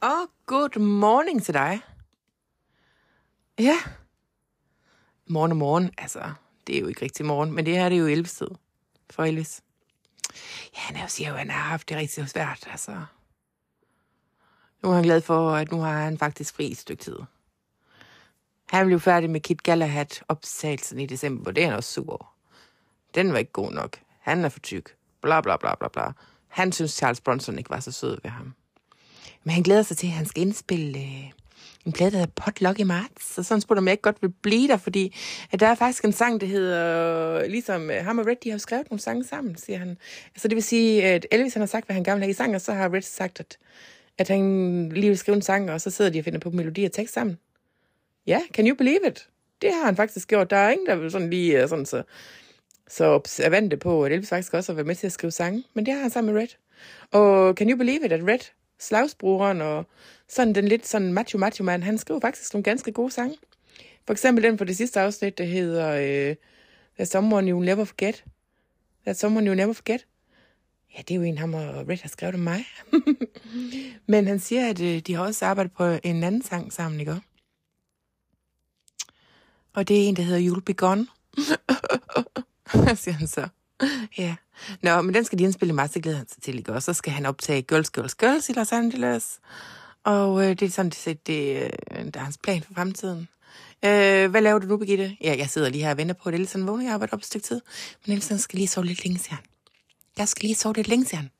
[0.00, 1.80] Og good morning til dig.
[3.58, 3.76] Ja.
[5.26, 6.32] Morgen og morgen, altså,
[6.66, 8.48] det er jo ikke rigtig morgen, men det her det er jo elvestid
[9.10, 9.62] for Elvis.
[10.74, 13.04] Ja, han er jo siger jo, at han har haft det rigtig svært, altså.
[14.82, 17.18] Nu er han glad for, at nu har han faktisk fri et stykke tid.
[18.72, 22.32] Han blev færdig med Kit Galahad opsagelsen i december, det er han også sur
[23.14, 23.98] Den var ikke god nok.
[24.20, 24.94] Han er for tyk.
[25.22, 26.02] Bla bla bla bla bla.
[26.48, 28.54] Han synes, Charles Bronson ikke var så sød ved ham.
[29.44, 31.30] Men han glæder sig til, at han skal indspille øh,
[31.86, 33.34] en plade, der hedder Potluck i marts.
[33.34, 35.16] Så sådan spurgte om jeg ikke godt vil blive der, fordi
[35.50, 38.50] at der er faktisk en sang, der hedder, øh, ligesom øh, ham og Red, de
[38.50, 39.98] har skrevet nogle sange sammen, siger han.
[40.36, 42.34] Så det vil sige, at Elvis han har sagt, hvad han gerne vil have i
[42.34, 43.58] sang, og så har Red sagt, at,
[44.18, 46.84] at han lige vil skrive en sang, og så sidder de og finder på melodi
[46.84, 47.38] og tekst sammen.
[48.26, 49.28] Ja, yeah, can you believe it?
[49.62, 50.50] Det har han faktisk gjort.
[50.50, 52.02] Der er ingen, der vil sådan lige øh, sådan så,
[52.88, 55.86] så observante på, at Elvis faktisk også har været med til at skrive sange, men
[55.86, 56.48] det har han sammen med Red.
[57.10, 58.38] Og can you believe it, at Red
[58.78, 59.86] slagsbrugeren og
[60.28, 63.36] sådan den lidt sådan macho macho mand, han skriver faktisk nogle ganske gode sange.
[64.06, 66.36] For eksempel den for det sidste afsnit, der hedder øh,
[67.00, 68.24] There's Someone You Never Forget.
[69.08, 70.06] There's Someone You Never Forget.
[70.96, 72.64] Ja, det er jo en, ham og Red har skrevet om mig.
[74.12, 77.20] Men han siger, at øh, de har også arbejdet på en anden sang sammen, ikke
[79.74, 81.06] og det er en, der hedder You'll Be Gone.
[83.02, 83.48] siger han så.
[84.18, 84.34] Ja.
[84.82, 86.72] Nå, men den skal de indspille i marts, det glæder han sig til, ikke?
[86.72, 89.40] Og så skal han optage Girls, Girls, Girls i Los Angeles.
[90.04, 93.28] Og øh, det er sådan set, det, øh, der er hans plan for fremtiden.
[93.84, 95.16] Øh, hvad laver du nu, Birgitte?
[95.20, 96.82] Ja, jeg sidder lige her og venter på, at Ellison vågner.
[96.82, 97.60] Jeg har arbejdet op et stykke tid.
[98.06, 99.44] Men Ellison skal lige sove lidt længe, siger han.
[100.18, 101.30] Jeg skal lige sove lidt længe, siger han.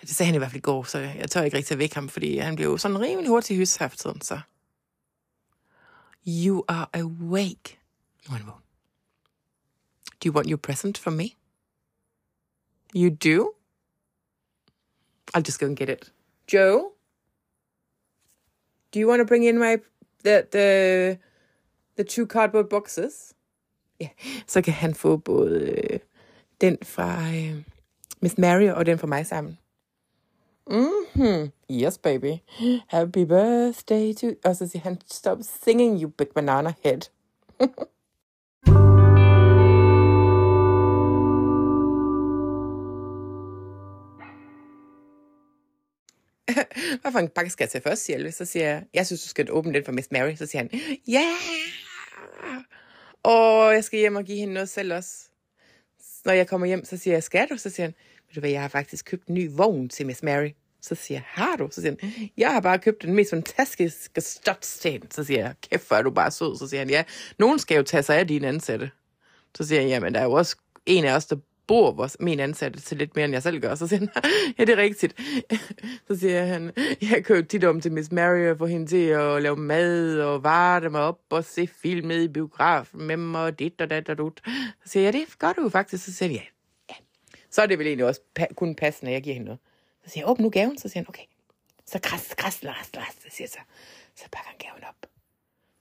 [0.00, 1.94] Det sagde han i hvert fald i går, så jeg tør ikke rigtig at vække
[1.94, 4.40] ham, fordi han blev sådan rimelig hurtigt hys her for tiden, så.
[6.24, 7.78] You are awake.
[8.28, 8.46] Vågen.
[10.20, 11.36] Do you want your present from me?
[12.94, 13.54] You do?
[15.34, 16.10] I'll just go and get it.
[16.46, 16.92] Joe?
[18.92, 19.80] Do you want to bring in my
[20.22, 21.18] the the
[21.96, 23.34] the two cardboard boxes?
[24.00, 24.08] Ja,
[24.46, 26.00] så kan han få både øh,
[26.60, 27.64] den fra øh, um,
[28.20, 29.58] Miss Mary og den fra mig sammen.
[30.70, 31.52] Mm-hmm.
[31.70, 32.32] Yes, baby.
[32.88, 34.26] Happy birthday to...
[34.44, 37.00] Og så siger han, stop singing, you big banana head.
[47.00, 48.34] Hvad for en pakke skal jeg tage først, siger Elvis?
[48.34, 50.34] Så siger jeg, jeg synes, du skal åbne den for Miss Mary.
[50.34, 50.70] Så siger han,
[51.08, 51.20] ja!
[51.20, 52.62] Yeah!
[53.22, 55.28] Og jeg skal hjem og give hende noget selv også.
[56.24, 57.56] Når jeg kommer hjem, så siger jeg, skal du?
[57.56, 57.94] Så siger han,
[58.34, 60.50] du hvad, jeg har faktisk købt en ny vogn til Miss Mary.
[60.80, 61.68] Så siger jeg, har du?
[61.70, 65.10] Så siger han, jeg har bare købt den mest fantastiske stotsten.
[65.10, 66.58] Så siger jeg, kæft, hvor er du bare sød.
[66.58, 67.04] Så siger han, ja,
[67.38, 68.90] nogen skal jo tage sig af dine ansatte.
[69.54, 72.40] Så siger jeg, jamen, der er jo også en af os, der bor vores, min
[72.40, 73.74] ansatte til lidt mere, end jeg selv gør.
[73.74, 74.08] Så siger han,
[74.58, 75.20] ja, det er rigtigt.
[76.08, 79.42] Så siger han, jeg kører tit om til Miss Mary og få hende til at
[79.42, 83.58] lave mad og varte mig op og se film med i biografen med mig og
[83.58, 84.40] dit og dat og dut.
[84.84, 86.04] Så siger jeg, ja, det gør du faktisk.
[86.04, 86.53] Så siger jeg, ja.
[87.54, 89.60] Så er det vel egentlig også pa- kun passende, at jeg giver hende noget.
[90.04, 90.78] Så siger jeg, åbn nu gaven.
[90.78, 91.24] Så siger han, okay.
[91.86, 93.58] Så kras, kras, las, las, Så siger jeg så,
[94.14, 95.06] så pakker han gaven op.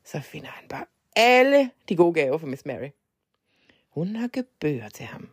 [0.04, 2.90] Så finder han bare alle de gode gaver for Miss Mary.
[3.90, 5.30] Hun har købt bøger til ham.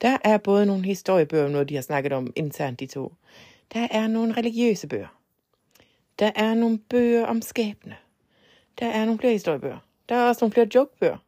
[0.00, 3.12] Der er både nogle historiebøger, noget de har snakket om internt, de to.
[3.72, 5.20] Der er nogle religiøse bøger.
[6.18, 7.96] Der er nogle bøger om skæbne.
[8.78, 9.78] Der er nogle flere historiebøger.
[10.08, 11.18] Der er også nogle flere jokebøger.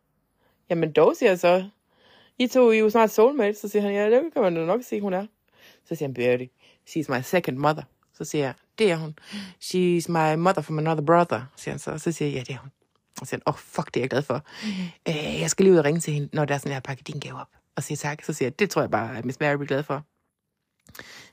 [0.71, 1.69] Jamen dog, siger jeg så.
[2.39, 3.59] I to er jo snart soulmates.
[3.59, 5.27] Så siger han, ja, det kan man jo nok sige, hun er.
[5.85, 6.49] Så siger han, Birdie,
[6.89, 7.83] she's my second mother.
[8.13, 9.15] Så siger jeg, det er hun.
[9.63, 11.99] She's my mother from another brother, siger han så.
[11.99, 12.71] Så siger jeg, ja, det er hun.
[13.21, 14.45] Og så siger han, åh, oh, fuck, det er jeg glad for.
[15.09, 16.81] Øh, jeg skal lige ud og ringe til hende, når der er sådan, jeg har
[16.81, 17.49] pakket din gave op.
[17.77, 18.25] Og siger tak.
[18.25, 20.05] Så siger jeg, det tror jeg bare, at Miss Mary bliver glad for.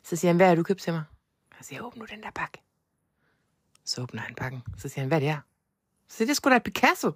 [0.04, 1.04] Så siger han, hvad har du købt til mig?
[1.62, 2.62] Så siger jeg, åbn nu den der pakke.
[3.86, 4.64] Så åbner han pakken.
[4.78, 5.40] Så siger han, hvad det er?
[6.08, 7.12] Så siger det er sgu da et Picasso.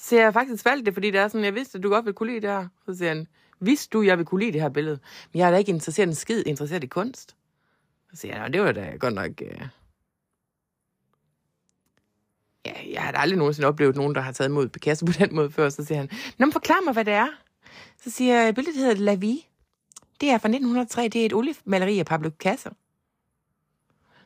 [0.00, 2.14] Så jeg, faktisk valgt det, fordi det er sådan, jeg vidste, at du godt ville
[2.14, 2.68] kunne lide det her.
[2.86, 3.26] Så siger han,
[3.60, 4.98] vidste du, jeg ville kunne lide det her billede?
[5.32, 7.36] Men jeg er da ikke interesseret i en skid, interesseret i kunst.
[8.10, 9.30] Så siger jeg, det var da godt nok...
[9.42, 9.68] Øh...
[12.66, 15.34] Ja, jeg har da aldrig nogensinde oplevet nogen, der har taget imod Picasso på den
[15.34, 15.68] måde før.
[15.68, 17.28] Så siger han, Nå, men forklar mig, hvad det er.
[18.02, 19.38] Så siger jeg, billedet hedder La Vie.
[20.20, 22.70] Det er fra 1903, det er et oliemaleri af Pablo Picasso.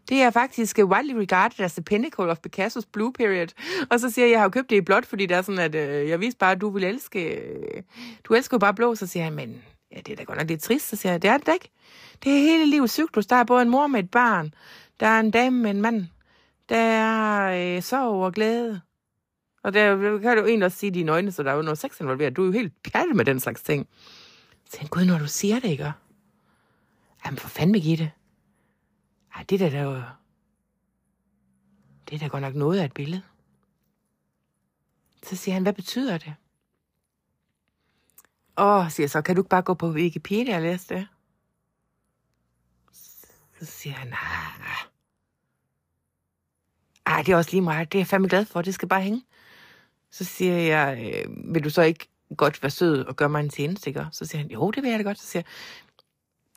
[0.09, 3.47] Det er faktisk øh, widely regarded as the pinnacle of Picassos blue period.
[3.91, 5.75] Og så siger jeg, jeg har købt det i blåt, fordi det er sådan, at
[5.75, 7.25] øh, jeg vidste bare, at du vil elske...
[7.25, 7.83] Øh,
[8.25, 8.95] du elsker jo bare blå.
[8.95, 9.63] Så siger jeg, men
[9.93, 10.89] ja, det er da godt nok lidt trist.
[10.89, 11.71] Så siger jeg, det er det da ikke.
[12.25, 13.27] Det er hele livets cyklus.
[13.27, 14.55] Der er både en mor med et barn.
[15.01, 16.07] Der er en dame med en mand.
[16.69, 18.81] Der er øh, sorg og glæde.
[19.65, 22.01] Og der kan du egentlig også sige dine øjne, så der er jo noget sex
[22.01, 22.37] involveret.
[22.37, 23.89] Du er jo helt pjattet med den slags ting.
[24.71, 25.93] Så jeg, gud, når du siger det, ikke?
[27.25, 28.11] Jamen, for fanden, Birgitte.
[29.35, 30.03] Ej, det der, der jo...
[32.09, 33.23] Det er da godt nok noget af et billede.
[35.23, 36.35] Så siger han, hvad betyder det?
[38.59, 41.09] Åh, siger jeg så, kan du ikke bare gå på Wikipedia og læse det?
[43.59, 44.93] Så siger han, nej.
[47.07, 47.93] Ej, det er også lige meget.
[47.93, 48.63] Det er jeg fandme glad for.
[48.63, 49.25] Det skal bare hænge.
[50.11, 53.49] Så siger jeg, øh, vil du så ikke godt være sød og gøre mig en
[53.49, 54.07] tjeneste, ikke?
[54.13, 55.19] Så siger han, jo, det vil jeg da godt.
[55.19, 55.53] Så siger jeg,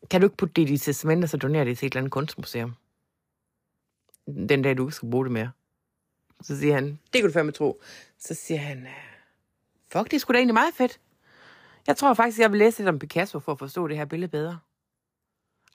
[0.09, 2.01] kan du ikke putte det i dit testament, og så donere det til et eller
[2.01, 2.75] andet kunstmuseum?
[4.27, 5.51] Den dag, du ikke skal bruge det mere.
[6.41, 7.81] Så siger han, det kan du fandme tro.
[8.19, 8.93] Så siger han, øh,
[9.91, 10.99] fuck, det er sgu da egentlig meget fedt.
[11.87, 14.31] Jeg tror faktisk, jeg vil læse lidt om Picasso for at forstå det her billede
[14.31, 14.59] bedre.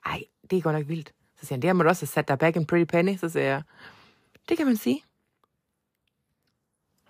[0.05, 1.13] Ej, det er godt nok vildt.
[1.39, 3.17] Så siger han, det har man også sat dig back in pretty penny.
[3.17, 3.61] Så siger jeg,
[4.49, 5.03] det kan man sige.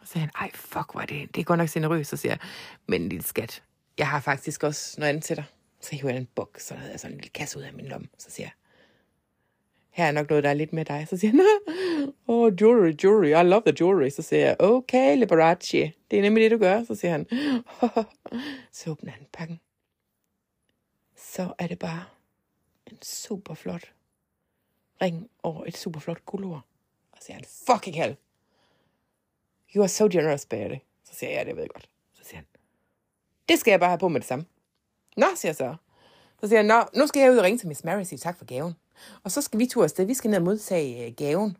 [0.02, 2.10] Så siger han, ej, fuck, hvor er det, det er godt nok generøst.
[2.10, 2.40] Så siger jeg,
[2.88, 3.64] men lille skat,
[3.98, 5.46] jeg har faktisk også noget andet til dig.
[5.82, 7.86] Så hiver jeg en buk, så havde jeg sådan en lille kasse ud af min
[7.86, 8.08] lomme.
[8.18, 8.52] Så siger jeg,
[9.90, 11.08] her er nok noget, der er lidt med dig.
[11.10, 11.42] Så siger han,
[12.28, 14.10] oh, jewelry, jewelry, I love the jewelry.
[14.10, 16.84] Så siger jeg, okay, Liberace, det er nemlig det, du gør.
[16.84, 17.26] Så siger han,
[18.72, 19.60] så åbner han pakken.
[21.16, 22.04] Så er det bare
[22.86, 23.94] en super flot
[25.02, 26.66] ring over et super flot guldur.
[27.12, 28.18] Og så siger han, fucking hell.
[29.76, 30.78] You are so generous, Barry.
[31.04, 31.90] Så siger jeg, ja, det ved jeg godt.
[32.14, 32.46] Så siger han,
[33.50, 34.46] det skal jeg bare have på med det samme.
[35.18, 35.76] Nå, siger jeg så.
[36.42, 38.20] Så siger jeg, nå, nu skal jeg ud og ringe til Miss Mary og sige
[38.20, 38.74] tak for gaven.
[39.24, 40.06] Og så skal vi to afsted.
[40.06, 41.58] Vi skal ned og modtage øh, gaven.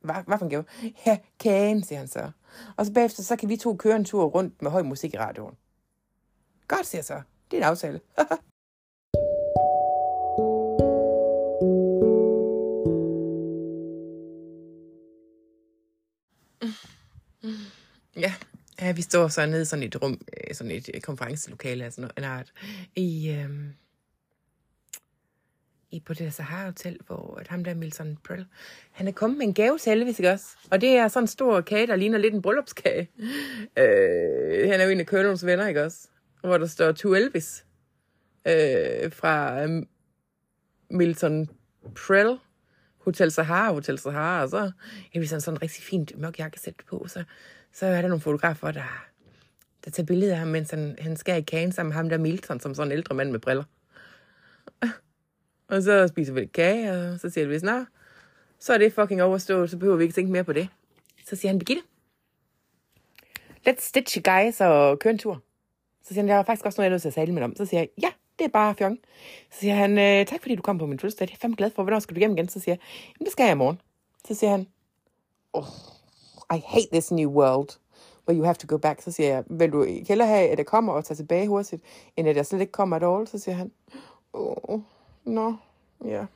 [0.00, 0.64] Hvad, hvad for en gave?
[1.06, 2.30] Ja, kagen, siger han så.
[2.76, 5.18] Og så bagefter, så kan vi to køre en tur rundt med høj musik i
[5.18, 5.54] radioen.
[6.68, 7.22] Godt, siger jeg så.
[7.50, 8.00] Det er en aftale.
[18.90, 21.92] ja, vi står så nede i sådan et rum, øh, sådan et øh, konferencelokale af
[21.92, 22.52] sådan noget, art,
[22.96, 23.50] i, øh,
[25.90, 28.46] i på det der Sahara Hotel, hvor at ham der Milton Prell,
[28.90, 30.46] han er kommet med en gave til Elvis, ikke også?
[30.70, 33.10] Og det er sådan en stor kage, der ligner lidt en bryllupskage.
[33.78, 36.08] Øh, han er jo en af Colonels venner, ikke også?
[36.40, 37.64] Hvor der står To Elvis
[38.46, 39.82] øh, fra øh,
[40.90, 41.48] Milton
[42.06, 42.38] Prell,
[42.98, 44.70] Hotel Sahara, Hotel Sahara, og så
[45.12, 47.24] Elvis han sådan en rigtig fint mørk jakkesæt på, så,
[47.72, 49.08] så er der nogle fotografer, der,
[49.84, 52.18] der tager billeder af ham, mens han, han skærer i kagen sammen med ham der
[52.18, 53.64] Milton, som sådan en ældre mand med briller.
[55.68, 57.84] Og så spiser vi lidt kage, og så siger vi, nå,
[58.58, 60.68] så er det fucking overstået, så behøver vi ikke tænke mere på det.
[61.26, 61.82] Så siger han, Birgitte,
[63.68, 65.42] let's stitch you guys og køre en tur.
[66.02, 67.42] Så siger han, der var faktisk også noget, jeg er nødt til at tale med
[67.42, 67.56] om.
[67.56, 68.98] Så siger jeg, ja, det er bare fjong.
[69.50, 71.26] Så siger han, øh, tak fordi du kom på min fødselsdag.
[71.26, 71.82] Det er jeg fandme glad for.
[71.82, 72.48] Hvornår skal du hjem igen?
[72.48, 72.80] Så siger jeg,
[73.18, 73.80] jamen det skal jeg i morgen.
[74.28, 74.66] Så siger han,
[75.52, 75.64] oh,
[76.52, 77.78] i hate this new world
[78.26, 79.02] where you have to go back.
[79.02, 81.82] Så siger jeg, vil du ikke hellere have, at jeg kommer og tager tilbage hurtigt,
[82.16, 83.26] end at jeg slet ikke kommer at all?
[83.26, 83.72] Så siger han,
[84.32, 84.80] oh,
[85.24, 85.52] no,
[86.04, 86.10] ja.
[86.10, 86.26] Yeah.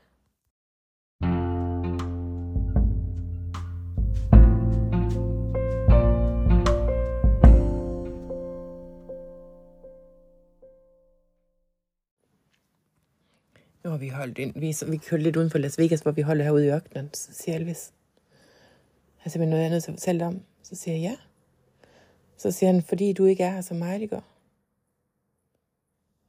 [13.85, 14.53] Nu har vi holdt ind.
[14.57, 17.11] Vi, vi kørte lidt uden for Las Vegas, hvor vi holder herude i ørkenen.
[17.15, 17.93] Så siger Elvis,
[19.25, 20.41] har simpelthen noget, jeg er nødt til at fortælle dig om.
[20.63, 21.17] Så siger jeg, ja.
[22.37, 24.25] Så siger han, fordi du ikke er her så mig, det går.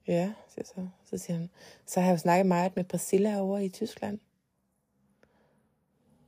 [0.08, 0.88] Ja, siger så.
[1.10, 1.50] Så siger han,
[1.86, 4.20] så har jeg jo snakket meget med Priscilla over i Tyskland.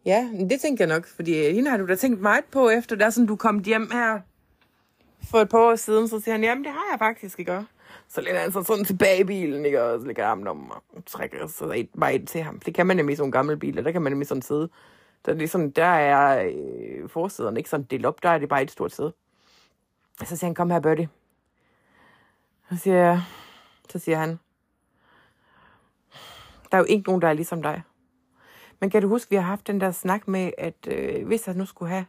[0.05, 2.95] Ja, det tænker jeg nok, fordi øh, hende har du da tænkt meget på, efter
[2.95, 4.19] der sådan, du kom hjem her
[5.23, 6.07] for et par år siden.
[6.07, 7.65] Så siger han, jamen det har jeg faktisk, ikke?
[8.07, 9.83] Så læner han sig sådan tilbage i bilen, ikke?
[9.83, 12.59] Og så lægger armen om og trækker sig bare ind til ham.
[12.59, 14.41] Det kan man nemlig i sådan en gammel bil, og der kan man nemlig sådan
[14.41, 14.69] sidde.
[15.25, 18.63] Det er, ligesom, der er øh, forsæderne ikke sådan delt op, der er det bare
[18.63, 19.13] et stort sæde.
[20.25, 21.09] Så siger han, kom her, Birdie.
[22.69, 23.21] Så siger, jeg,
[23.89, 24.39] så siger han,
[26.71, 27.83] der er jo ikke nogen, der er ligesom dig.
[28.79, 31.55] Men kan du huske, vi har haft den der snak med, at øh, hvis jeg
[31.55, 32.05] nu skulle have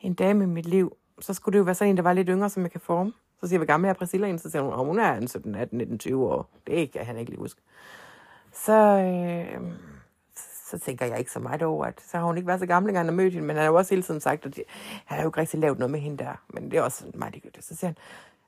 [0.00, 2.28] en dame i mit liv, så skulle det jo være sådan en, der var lidt
[2.28, 3.12] yngre, som jeg kan forme.
[3.40, 4.40] Så siger jeg, hvor gammel er Priscilla egentlig?
[4.40, 6.50] Så siger hun, hun er 17, 18, 19, 20 år.
[6.66, 7.60] Det kan han ikke lige huske.
[8.52, 9.72] Så, øh,
[10.72, 12.90] så tænker jeg ikke så meget over, at så har hun ikke været så gammel,
[12.90, 14.58] engang og har mødt hende, men han har jo også hele tiden sagt, at
[15.04, 16.44] han har jo ikke rigtig lavet noget med hende der.
[16.48, 17.64] Men det er også meget ligegyldigt.
[17.64, 17.92] Så siger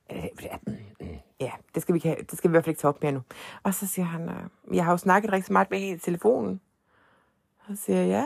[0.09, 2.81] han, øh, mm, mm, ja, det skal, vi, det skal vi i hvert fald ikke
[2.81, 3.23] tage op mere nu.
[3.63, 6.61] Og så siger han, øh, jeg har jo snakket rigtig meget med hende i telefonen.
[7.69, 8.25] Så siger jeg, ja.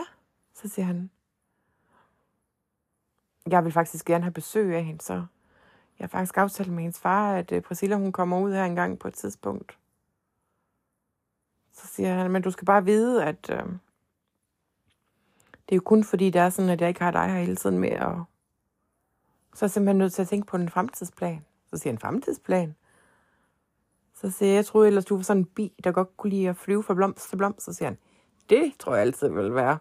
[0.53, 1.09] Så siger han,
[3.49, 5.13] jeg vil faktisk gerne have besøg af hende, så
[5.99, 8.75] jeg har faktisk aftalt med hendes far, at øh, Priscilla hun kommer ud her en
[8.75, 9.77] gang på et tidspunkt.
[11.73, 13.63] Så siger han, men du skal bare vide, at øh,
[15.69, 17.55] det er jo kun fordi, det er sådan, at jeg ikke har dig her hele
[17.55, 17.99] tiden med.
[17.99, 18.23] Og
[19.53, 21.45] så er jeg simpelthen nødt til at tænke på en fremtidsplan.
[21.67, 22.75] Så siger en fremtidsplan?
[24.15, 26.49] Så siger jeg, jeg troede ellers, du var sådan en bi, der godt kunne lide
[26.49, 27.65] at flyve fra blomst til blomst.
[27.65, 27.97] Så siger han,
[28.49, 29.77] det tror jeg altid vil være.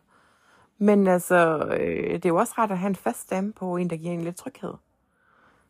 [0.78, 3.90] Men altså, øh, det er jo også ret at have en fast stemme på en,
[3.90, 4.74] der giver en lidt tryghed.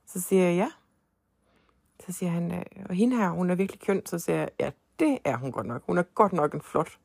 [0.07, 0.71] Så siger jeg, ja.
[2.07, 4.07] Så siger han, øh, og hende her, hun er virkelig køn.
[4.07, 5.83] Så siger jeg, ja, det er hun godt nok.
[5.87, 6.99] Hun er godt nok en flot.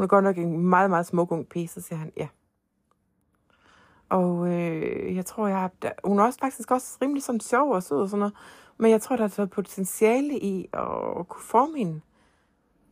[0.00, 1.68] Hun er godt nok en meget, meget smuk ung pige.
[1.68, 2.28] Så siger han, ja.
[4.08, 5.70] Og øh, jeg tror, jeg har...
[6.04, 8.34] Hun er også faktisk også rimelig sådan sjov og sød og sådan noget.
[8.78, 12.00] Men jeg tror, der er så potentiale i at kunne forme hende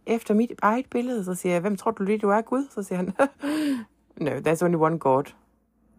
[0.06, 1.24] efter mit eget billede.
[1.24, 2.66] Så siger jeg, hvem tror du lige, du er Gud?
[2.70, 3.06] Så siger han,
[4.26, 5.24] no, there's only one God.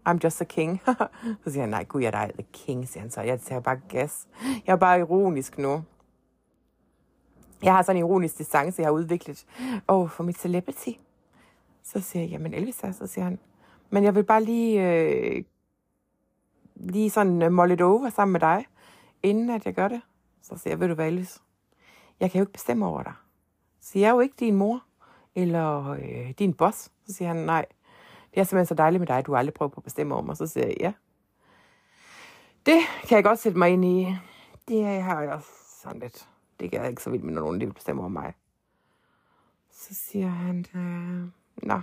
[0.09, 0.81] I'm just a king.
[1.43, 3.21] så siger han, nej, gud, jeg er the king, siger han så.
[3.21, 4.27] Jeg tager bare gas.
[4.67, 5.83] Jeg er bare ironisk nu.
[7.63, 9.45] Jeg har sådan en ironisk distance, jeg har udviklet
[9.87, 10.89] oh, for mit celebrity.
[11.83, 13.39] Så siger jeg, jamen Elvis, så siger han,
[13.89, 15.43] men jeg vil bare lige, øh,
[16.75, 18.65] lige sådan øh, uh, det over sammen med dig,
[19.23, 20.01] inden at jeg gør det.
[20.41, 21.41] Så siger jeg, ved du hvad, Elvis,
[22.19, 23.13] jeg kan jo ikke bestemme over dig.
[23.81, 24.83] Så jeg er jo ikke din mor,
[25.35, 26.91] eller øh, din boss.
[27.07, 27.65] Så siger han, nej,
[28.33, 30.23] det er simpelthen så dejligt med dig, du har aldrig prøvet på at bestemme over
[30.23, 30.37] mig.
[30.37, 30.93] Så siger jeg, ja.
[32.65, 34.15] Det kan jeg godt sætte mig ind i.
[34.67, 35.49] Det har jeg også
[35.81, 36.29] sådan lidt.
[36.59, 38.33] Det kan jeg ikke så vildt med, når nogen vil bestemme om mig.
[39.71, 41.27] Så siger han, øh,
[41.67, 41.81] nå,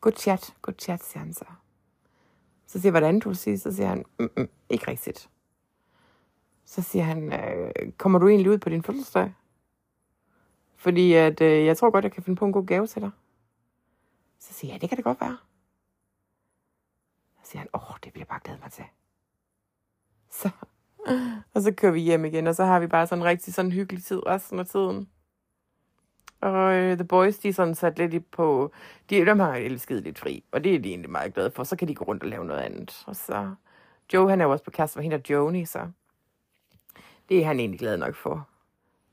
[0.00, 1.44] god chat, god chat, siger han så.
[2.66, 3.56] Så siger jeg, hvordan du siger?
[3.56, 5.30] Så siger han, mm, mm, ikke rigtigt.
[6.64, 9.34] Så siger han, øh, kommer du egentlig ud på din fødselsdag?
[10.76, 13.10] Fordi at, øh, jeg tror godt, jeg kan finde på en god gave til dig.
[14.38, 15.38] Så siger jeg, det kan det godt være.
[17.42, 18.84] Så siger han, åh, det bliver bare glædet mig til.
[20.30, 20.50] Så,
[21.54, 23.72] og så kører vi hjem igen, og så har vi bare sådan en rigtig sådan
[23.72, 25.08] hyggelig tid resten af tiden.
[26.40, 28.72] Og øh, The Boys, de er sådan sat lidt på...
[29.10, 31.64] De, dem har elsket lidt fri, og det er de egentlig meget glade for.
[31.64, 33.04] Så kan de gå rundt og lave noget andet.
[33.06, 33.54] Og så...
[34.12, 35.90] Joe, han er jo også på kast med hende og Joni, så...
[37.28, 38.48] Det er han egentlig glad nok for.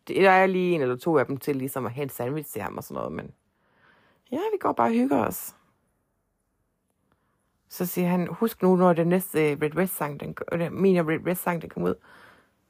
[0.08, 2.62] Det, der er lige en eller to af dem til ligesom at hente sandwich til
[2.62, 3.32] ham og sådan noget, men...
[4.32, 5.56] Ja, vi går bare og hygger os.
[7.70, 11.08] Så siger han, husk nu, når den næste øh, Red West sang, den, eller min
[11.08, 11.96] Red West sang, den kommer ud,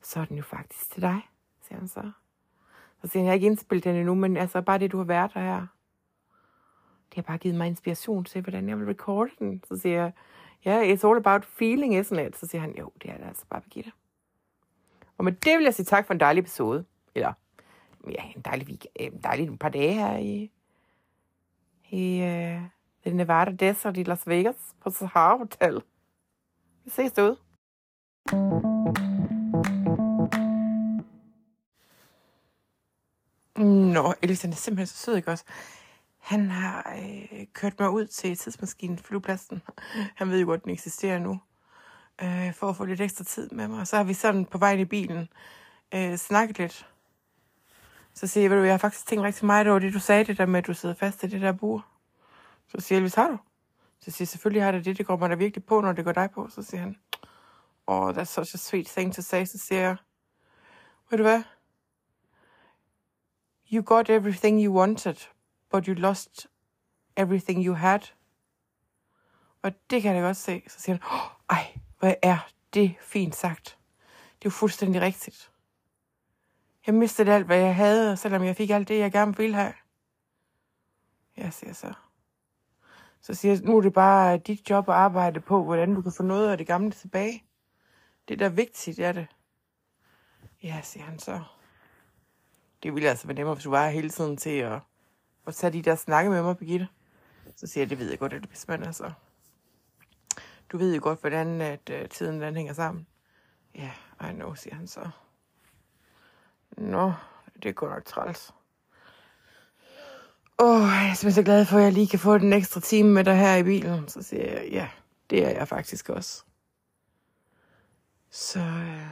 [0.02, 1.30] så er den jo faktisk til dig,
[1.62, 2.12] siger han så.
[3.02, 5.04] Så siger han, jeg har ikke indspillet den endnu, men altså bare det, du har
[5.04, 5.68] været der her,
[7.10, 9.64] det har bare givet mig inspiration til, hvordan jeg vil recorde den.
[9.68, 10.12] Så siger jeg,
[10.66, 12.38] ja, yeah, it's all about feeling, isn't it?
[12.38, 13.92] Så siger han, jo, det er det altså bare, Birgitte.
[15.18, 16.86] Og med det vil jeg sige tak for en dejlig episode.
[17.16, 17.34] Eller
[18.10, 20.52] ja, en dejlig, week, en dejlig et par dage her i,
[21.90, 22.62] i øh,
[23.06, 25.82] ved Nevada Desert i Las Vegas på Sahara Hotel.
[26.84, 27.38] Vi ses derude.
[33.94, 35.44] Nå, Elisa, han er simpelthen så sød, ikke også?
[36.18, 39.62] Han har øh, kørt mig ud til tidsmaskinen flyvepladsen.
[40.16, 41.40] Han ved jo godt, den eksisterer nu.
[42.22, 43.80] Øh, for at få lidt ekstra tid med mig.
[43.80, 45.30] Og så har vi sådan på vejen i bilen
[45.94, 46.88] øh, snakket lidt.
[48.14, 50.24] Så siger jeg, ved du, jeg har faktisk tænkt rigtig meget over det, du sagde,
[50.24, 51.86] det der med, at du sidder fast i det der bur.
[52.68, 53.38] Så siger Elvis, har du?
[54.00, 56.06] Så siger jeg, selvfølgelig har det det, det går mig da virkelig på, når det
[56.06, 56.50] går dig på.
[56.50, 56.96] Så siger han,
[57.88, 59.46] oh, that's such a sweet thing to say.
[59.46, 59.98] Så siger jeg,
[61.10, 61.44] ved du hvad?
[63.74, 65.16] You got everything you wanted,
[65.70, 66.48] but you lost
[67.18, 68.00] everything you had.
[69.62, 70.64] Og det kan jeg da godt se.
[70.68, 72.38] Så siger han, oh, ej, hvad er
[72.74, 73.78] det fint sagt.
[74.40, 75.52] Det er jo fuldstændig rigtigt.
[76.86, 79.74] Jeg mistede alt, hvad jeg havde, selvom jeg fik alt det, jeg gerne ville have.
[81.38, 81.94] Jeg siger så.
[83.26, 86.12] Så siger jeg, nu er det bare dit job at arbejde på, hvordan du kan
[86.12, 87.44] få noget af det gamle tilbage.
[88.28, 89.28] Det der er vigtigt, er det.
[90.64, 91.42] Ja, siger han så.
[92.84, 94.80] Det ville altså være nemmere, hvis du var hele tiden til at,
[95.48, 96.88] at tage de der snakke med mig, Birgitte.
[97.56, 99.12] Så siger jeg, det ved jeg godt, at hvis man altså...
[100.72, 103.08] Du ved jo godt, hvordan at, uh, tiden den hænger sammen.
[103.76, 105.10] Ja, I know, siger han så.
[106.78, 107.14] Nå,
[107.64, 108.54] det går nok træls.
[110.60, 112.80] Åh, oh, jeg er simpelthen så glad for, at jeg lige kan få den ekstra
[112.82, 114.08] time med dig her i bilen.
[114.08, 114.90] Så siger jeg, ja,
[115.30, 116.44] det er jeg faktisk også.
[118.30, 119.08] Så, øh,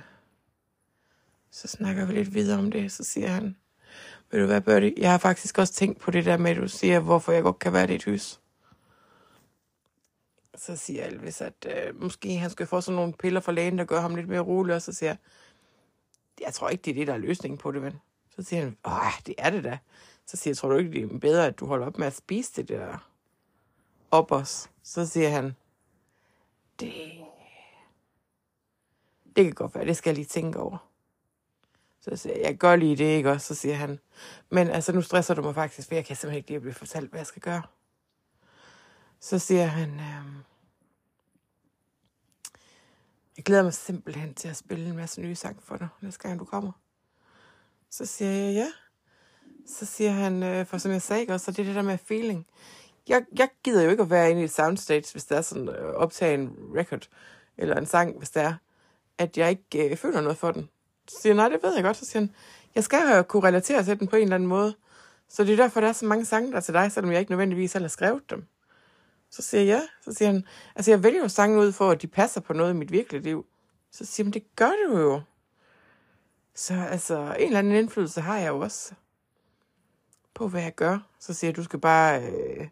[1.52, 2.92] så snakker vi lidt videre om det.
[2.92, 3.56] Så siger han,
[4.32, 6.68] ved du hvad, Birdie, jeg har faktisk også tænkt på det der med, at du
[6.68, 8.40] siger, hvorfor jeg godt kan være dit hus.
[10.56, 13.86] Så siger Elvis, at øh, måske han skal få sådan nogle piller fra lægen, der
[13.86, 15.18] gør ham lidt mere rolig, og så siger jeg,
[16.42, 17.94] jeg tror ikke, det er det, der er løsningen på det, men
[18.36, 19.78] Så siger han, åh, det er det da.
[20.26, 22.16] Så siger jeg, tror du ikke, det er bedre, at du holder op med at
[22.16, 23.10] spise det der
[24.12, 24.70] op os?
[24.84, 25.56] Så siger han,
[26.80, 26.94] det,
[29.36, 30.90] det kan godt være, det skal jeg lige tænke over.
[32.00, 33.48] Så siger jeg, jeg gør lige det, ikke også?
[33.48, 34.00] Så siger han,
[34.50, 37.10] men altså, nu stresser du mig faktisk, for jeg kan simpelthen ikke lige blive fortalt,
[37.10, 37.62] hvad jeg skal gøre.
[39.20, 40.44] Så siger han, øhm,
[43.38, 46.40] jeg glæder mig simpelthen til at spille en masse nye sange for dig, næste gang
[46.40, 46.72] du kommer.
[47.90, 48.72] Så siger jeg, ja.
[49.68, 51.98] Så siger han, øh, for som jeg sagde også, så det er det der med
[51.98, 52.46] feeling.
[53.08, 55.70] Jeg, jeg gider jo ikke at være inde i et soundstage, hvis der er sådan
[55.70, 57.08] øh, optage en record,
[57.58, 58.54] eller en sang, hvis der er,
[59.18, 60.70] at jeg ikke øh, føler noget for den.
[61.08, 61.98] Så siger jeg, nej, det ved jeg godt.
[61.98, 62.32] Så siger han,
[62.76, 64.76] jeg skal jo kunne relatere til den på en eller anden måde.
[65.30, 67.20] Så det er derfor, der er så mange sange, der er til dig, selvom jeg
[67.20, 68.48] ikke nødvendigvis selv har skrevet dem.
[69.30, 69.82] Så siger jeg, ja.
[70.12, 70.44] Så siger han,
[70.76, 73.24] altså jeg vælger jo sange ud for, at de passer på noget i mit virkelige
[73.24, 73.46] liv.
[73.92, 75.22] Så siger han, det gør du jo.
[76.56, 78.94] Så altså, en eller anden indflydelse har jeg jo også
[80.34, 81.00] på, hvad jeg gør.
[81.20, 82.68] Så siger jeg, du skal bare øh,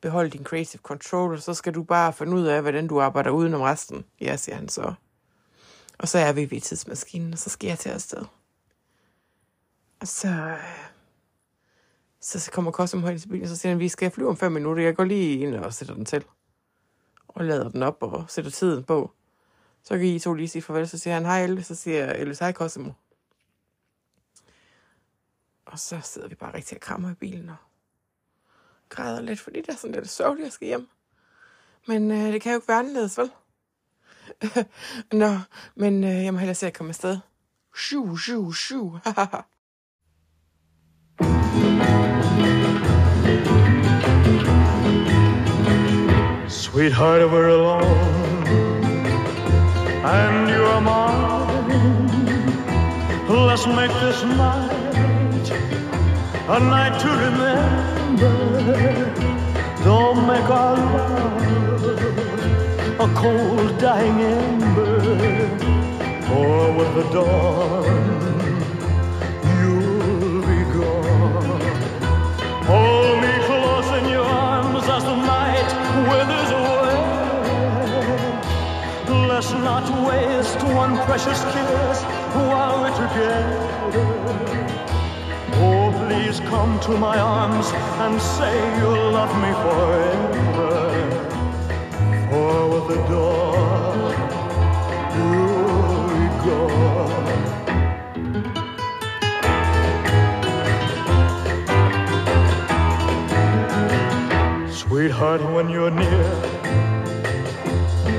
[0.00, 3.30] beholde din creative control, og så skal du bare finde ud af, hvordan du arbejder
[3.30, 4.04] udenom resten.
[4.20, 4.94] Ja, siger han så.
[5.98, 8.24] Og så er vi ved tidsmaskinen, og så skal jeg til afsted.
[10.00, 10.58] Og så, øh,
[12.20, 14.52] så kommer Cosmo højt til bilen, og så siger han, vi skal flyve om fem
[14.52, 14.82] minutter.
[14.82, 16.24] Jeg går lige ind og sætter den til.
[17.28, 19.10] Og lader den op og sætter tiden på.
[19.82, 20.88] Så kan I to lige sige farvel.
[20.88, 21.66] Så siger han, hej Elvis.
[21.66, 22.90] Så siger Elvis, hej Cosmo.
[25.66, 27.56] Og så sidder vi bare rigtig og krammer i bilen og
[28.88, 30.88] græder lidt, fordi det er sådan lidt sørgeligt, jeg skal hjem.
[31.86, 33.30] Men øh, det kan jo ikke være anderledes, vel?
[35.22, 35.38] Nå,
[35.74, 37.18] men øh, jeg må hellere se at komme afsted.
[37.76, 38.98] Shoo, shoo, shoo.
[46.48, 48.46] Sweetheart, we're alone,
[50.04, 51.42] and you're mine.
[53.28, 54.81] Let's make this night
[55.50, 58.32] a night to remember.
[59.82, 61.82] Don't make our love
[63.00, 65.00] a cold, dying ember.
[66.26, 67.84] For with the dawn,
[69.58, 71.60] you'll be gone.
[72.70, 75.70] Hold me close in your arms as the night
[76.08, 77.00] withers away.
[79.28, 84.71] Let's not waste one precious kiss while we're together.
[86.12, 90.70] Please come to my arms and say you'll love me forever.
[92.28, 94.12] For with the dawn,
[95.14, 95.30] be
[96.44, 97.28] gone.
[104.70, 106.24] Sweetheart, when you're near,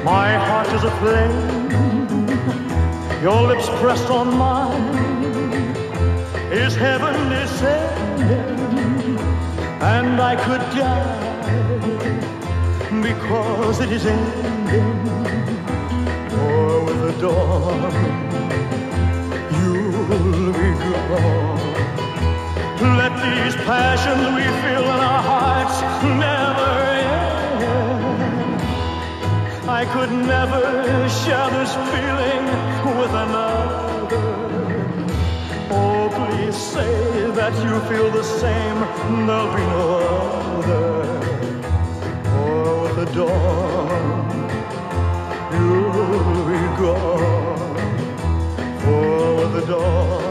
[0.04, 1.70] my heart is aflame.
[3.22, 5.13] Your lips pressed on mine.
[6.54, 9.18] Is heaven descending,
[9.82, 11.34] and I could die
[13.02, 15.00] because it is ending.
[16.46, 17.92] Or with the dawn,
[19.58, 21.60] you'll be gone.
[23.02, 25.78] Let these passions we feel in our hearts
[26.24, 27.62] never end.
[29.68, 30.62] I could never
[31.10, 32.46] share this feeling
[33.00, 33.63] with another
[36.54, 38.80] say that you feel the same,
[39.28, 40.00] there'll be no
[40.58, 41.04] other.
[42.26, 44.50] Oh, For the dawn,
[45.54, 47.88] you'll be gone.
[48.86, 50.23] Oh, For the dawn.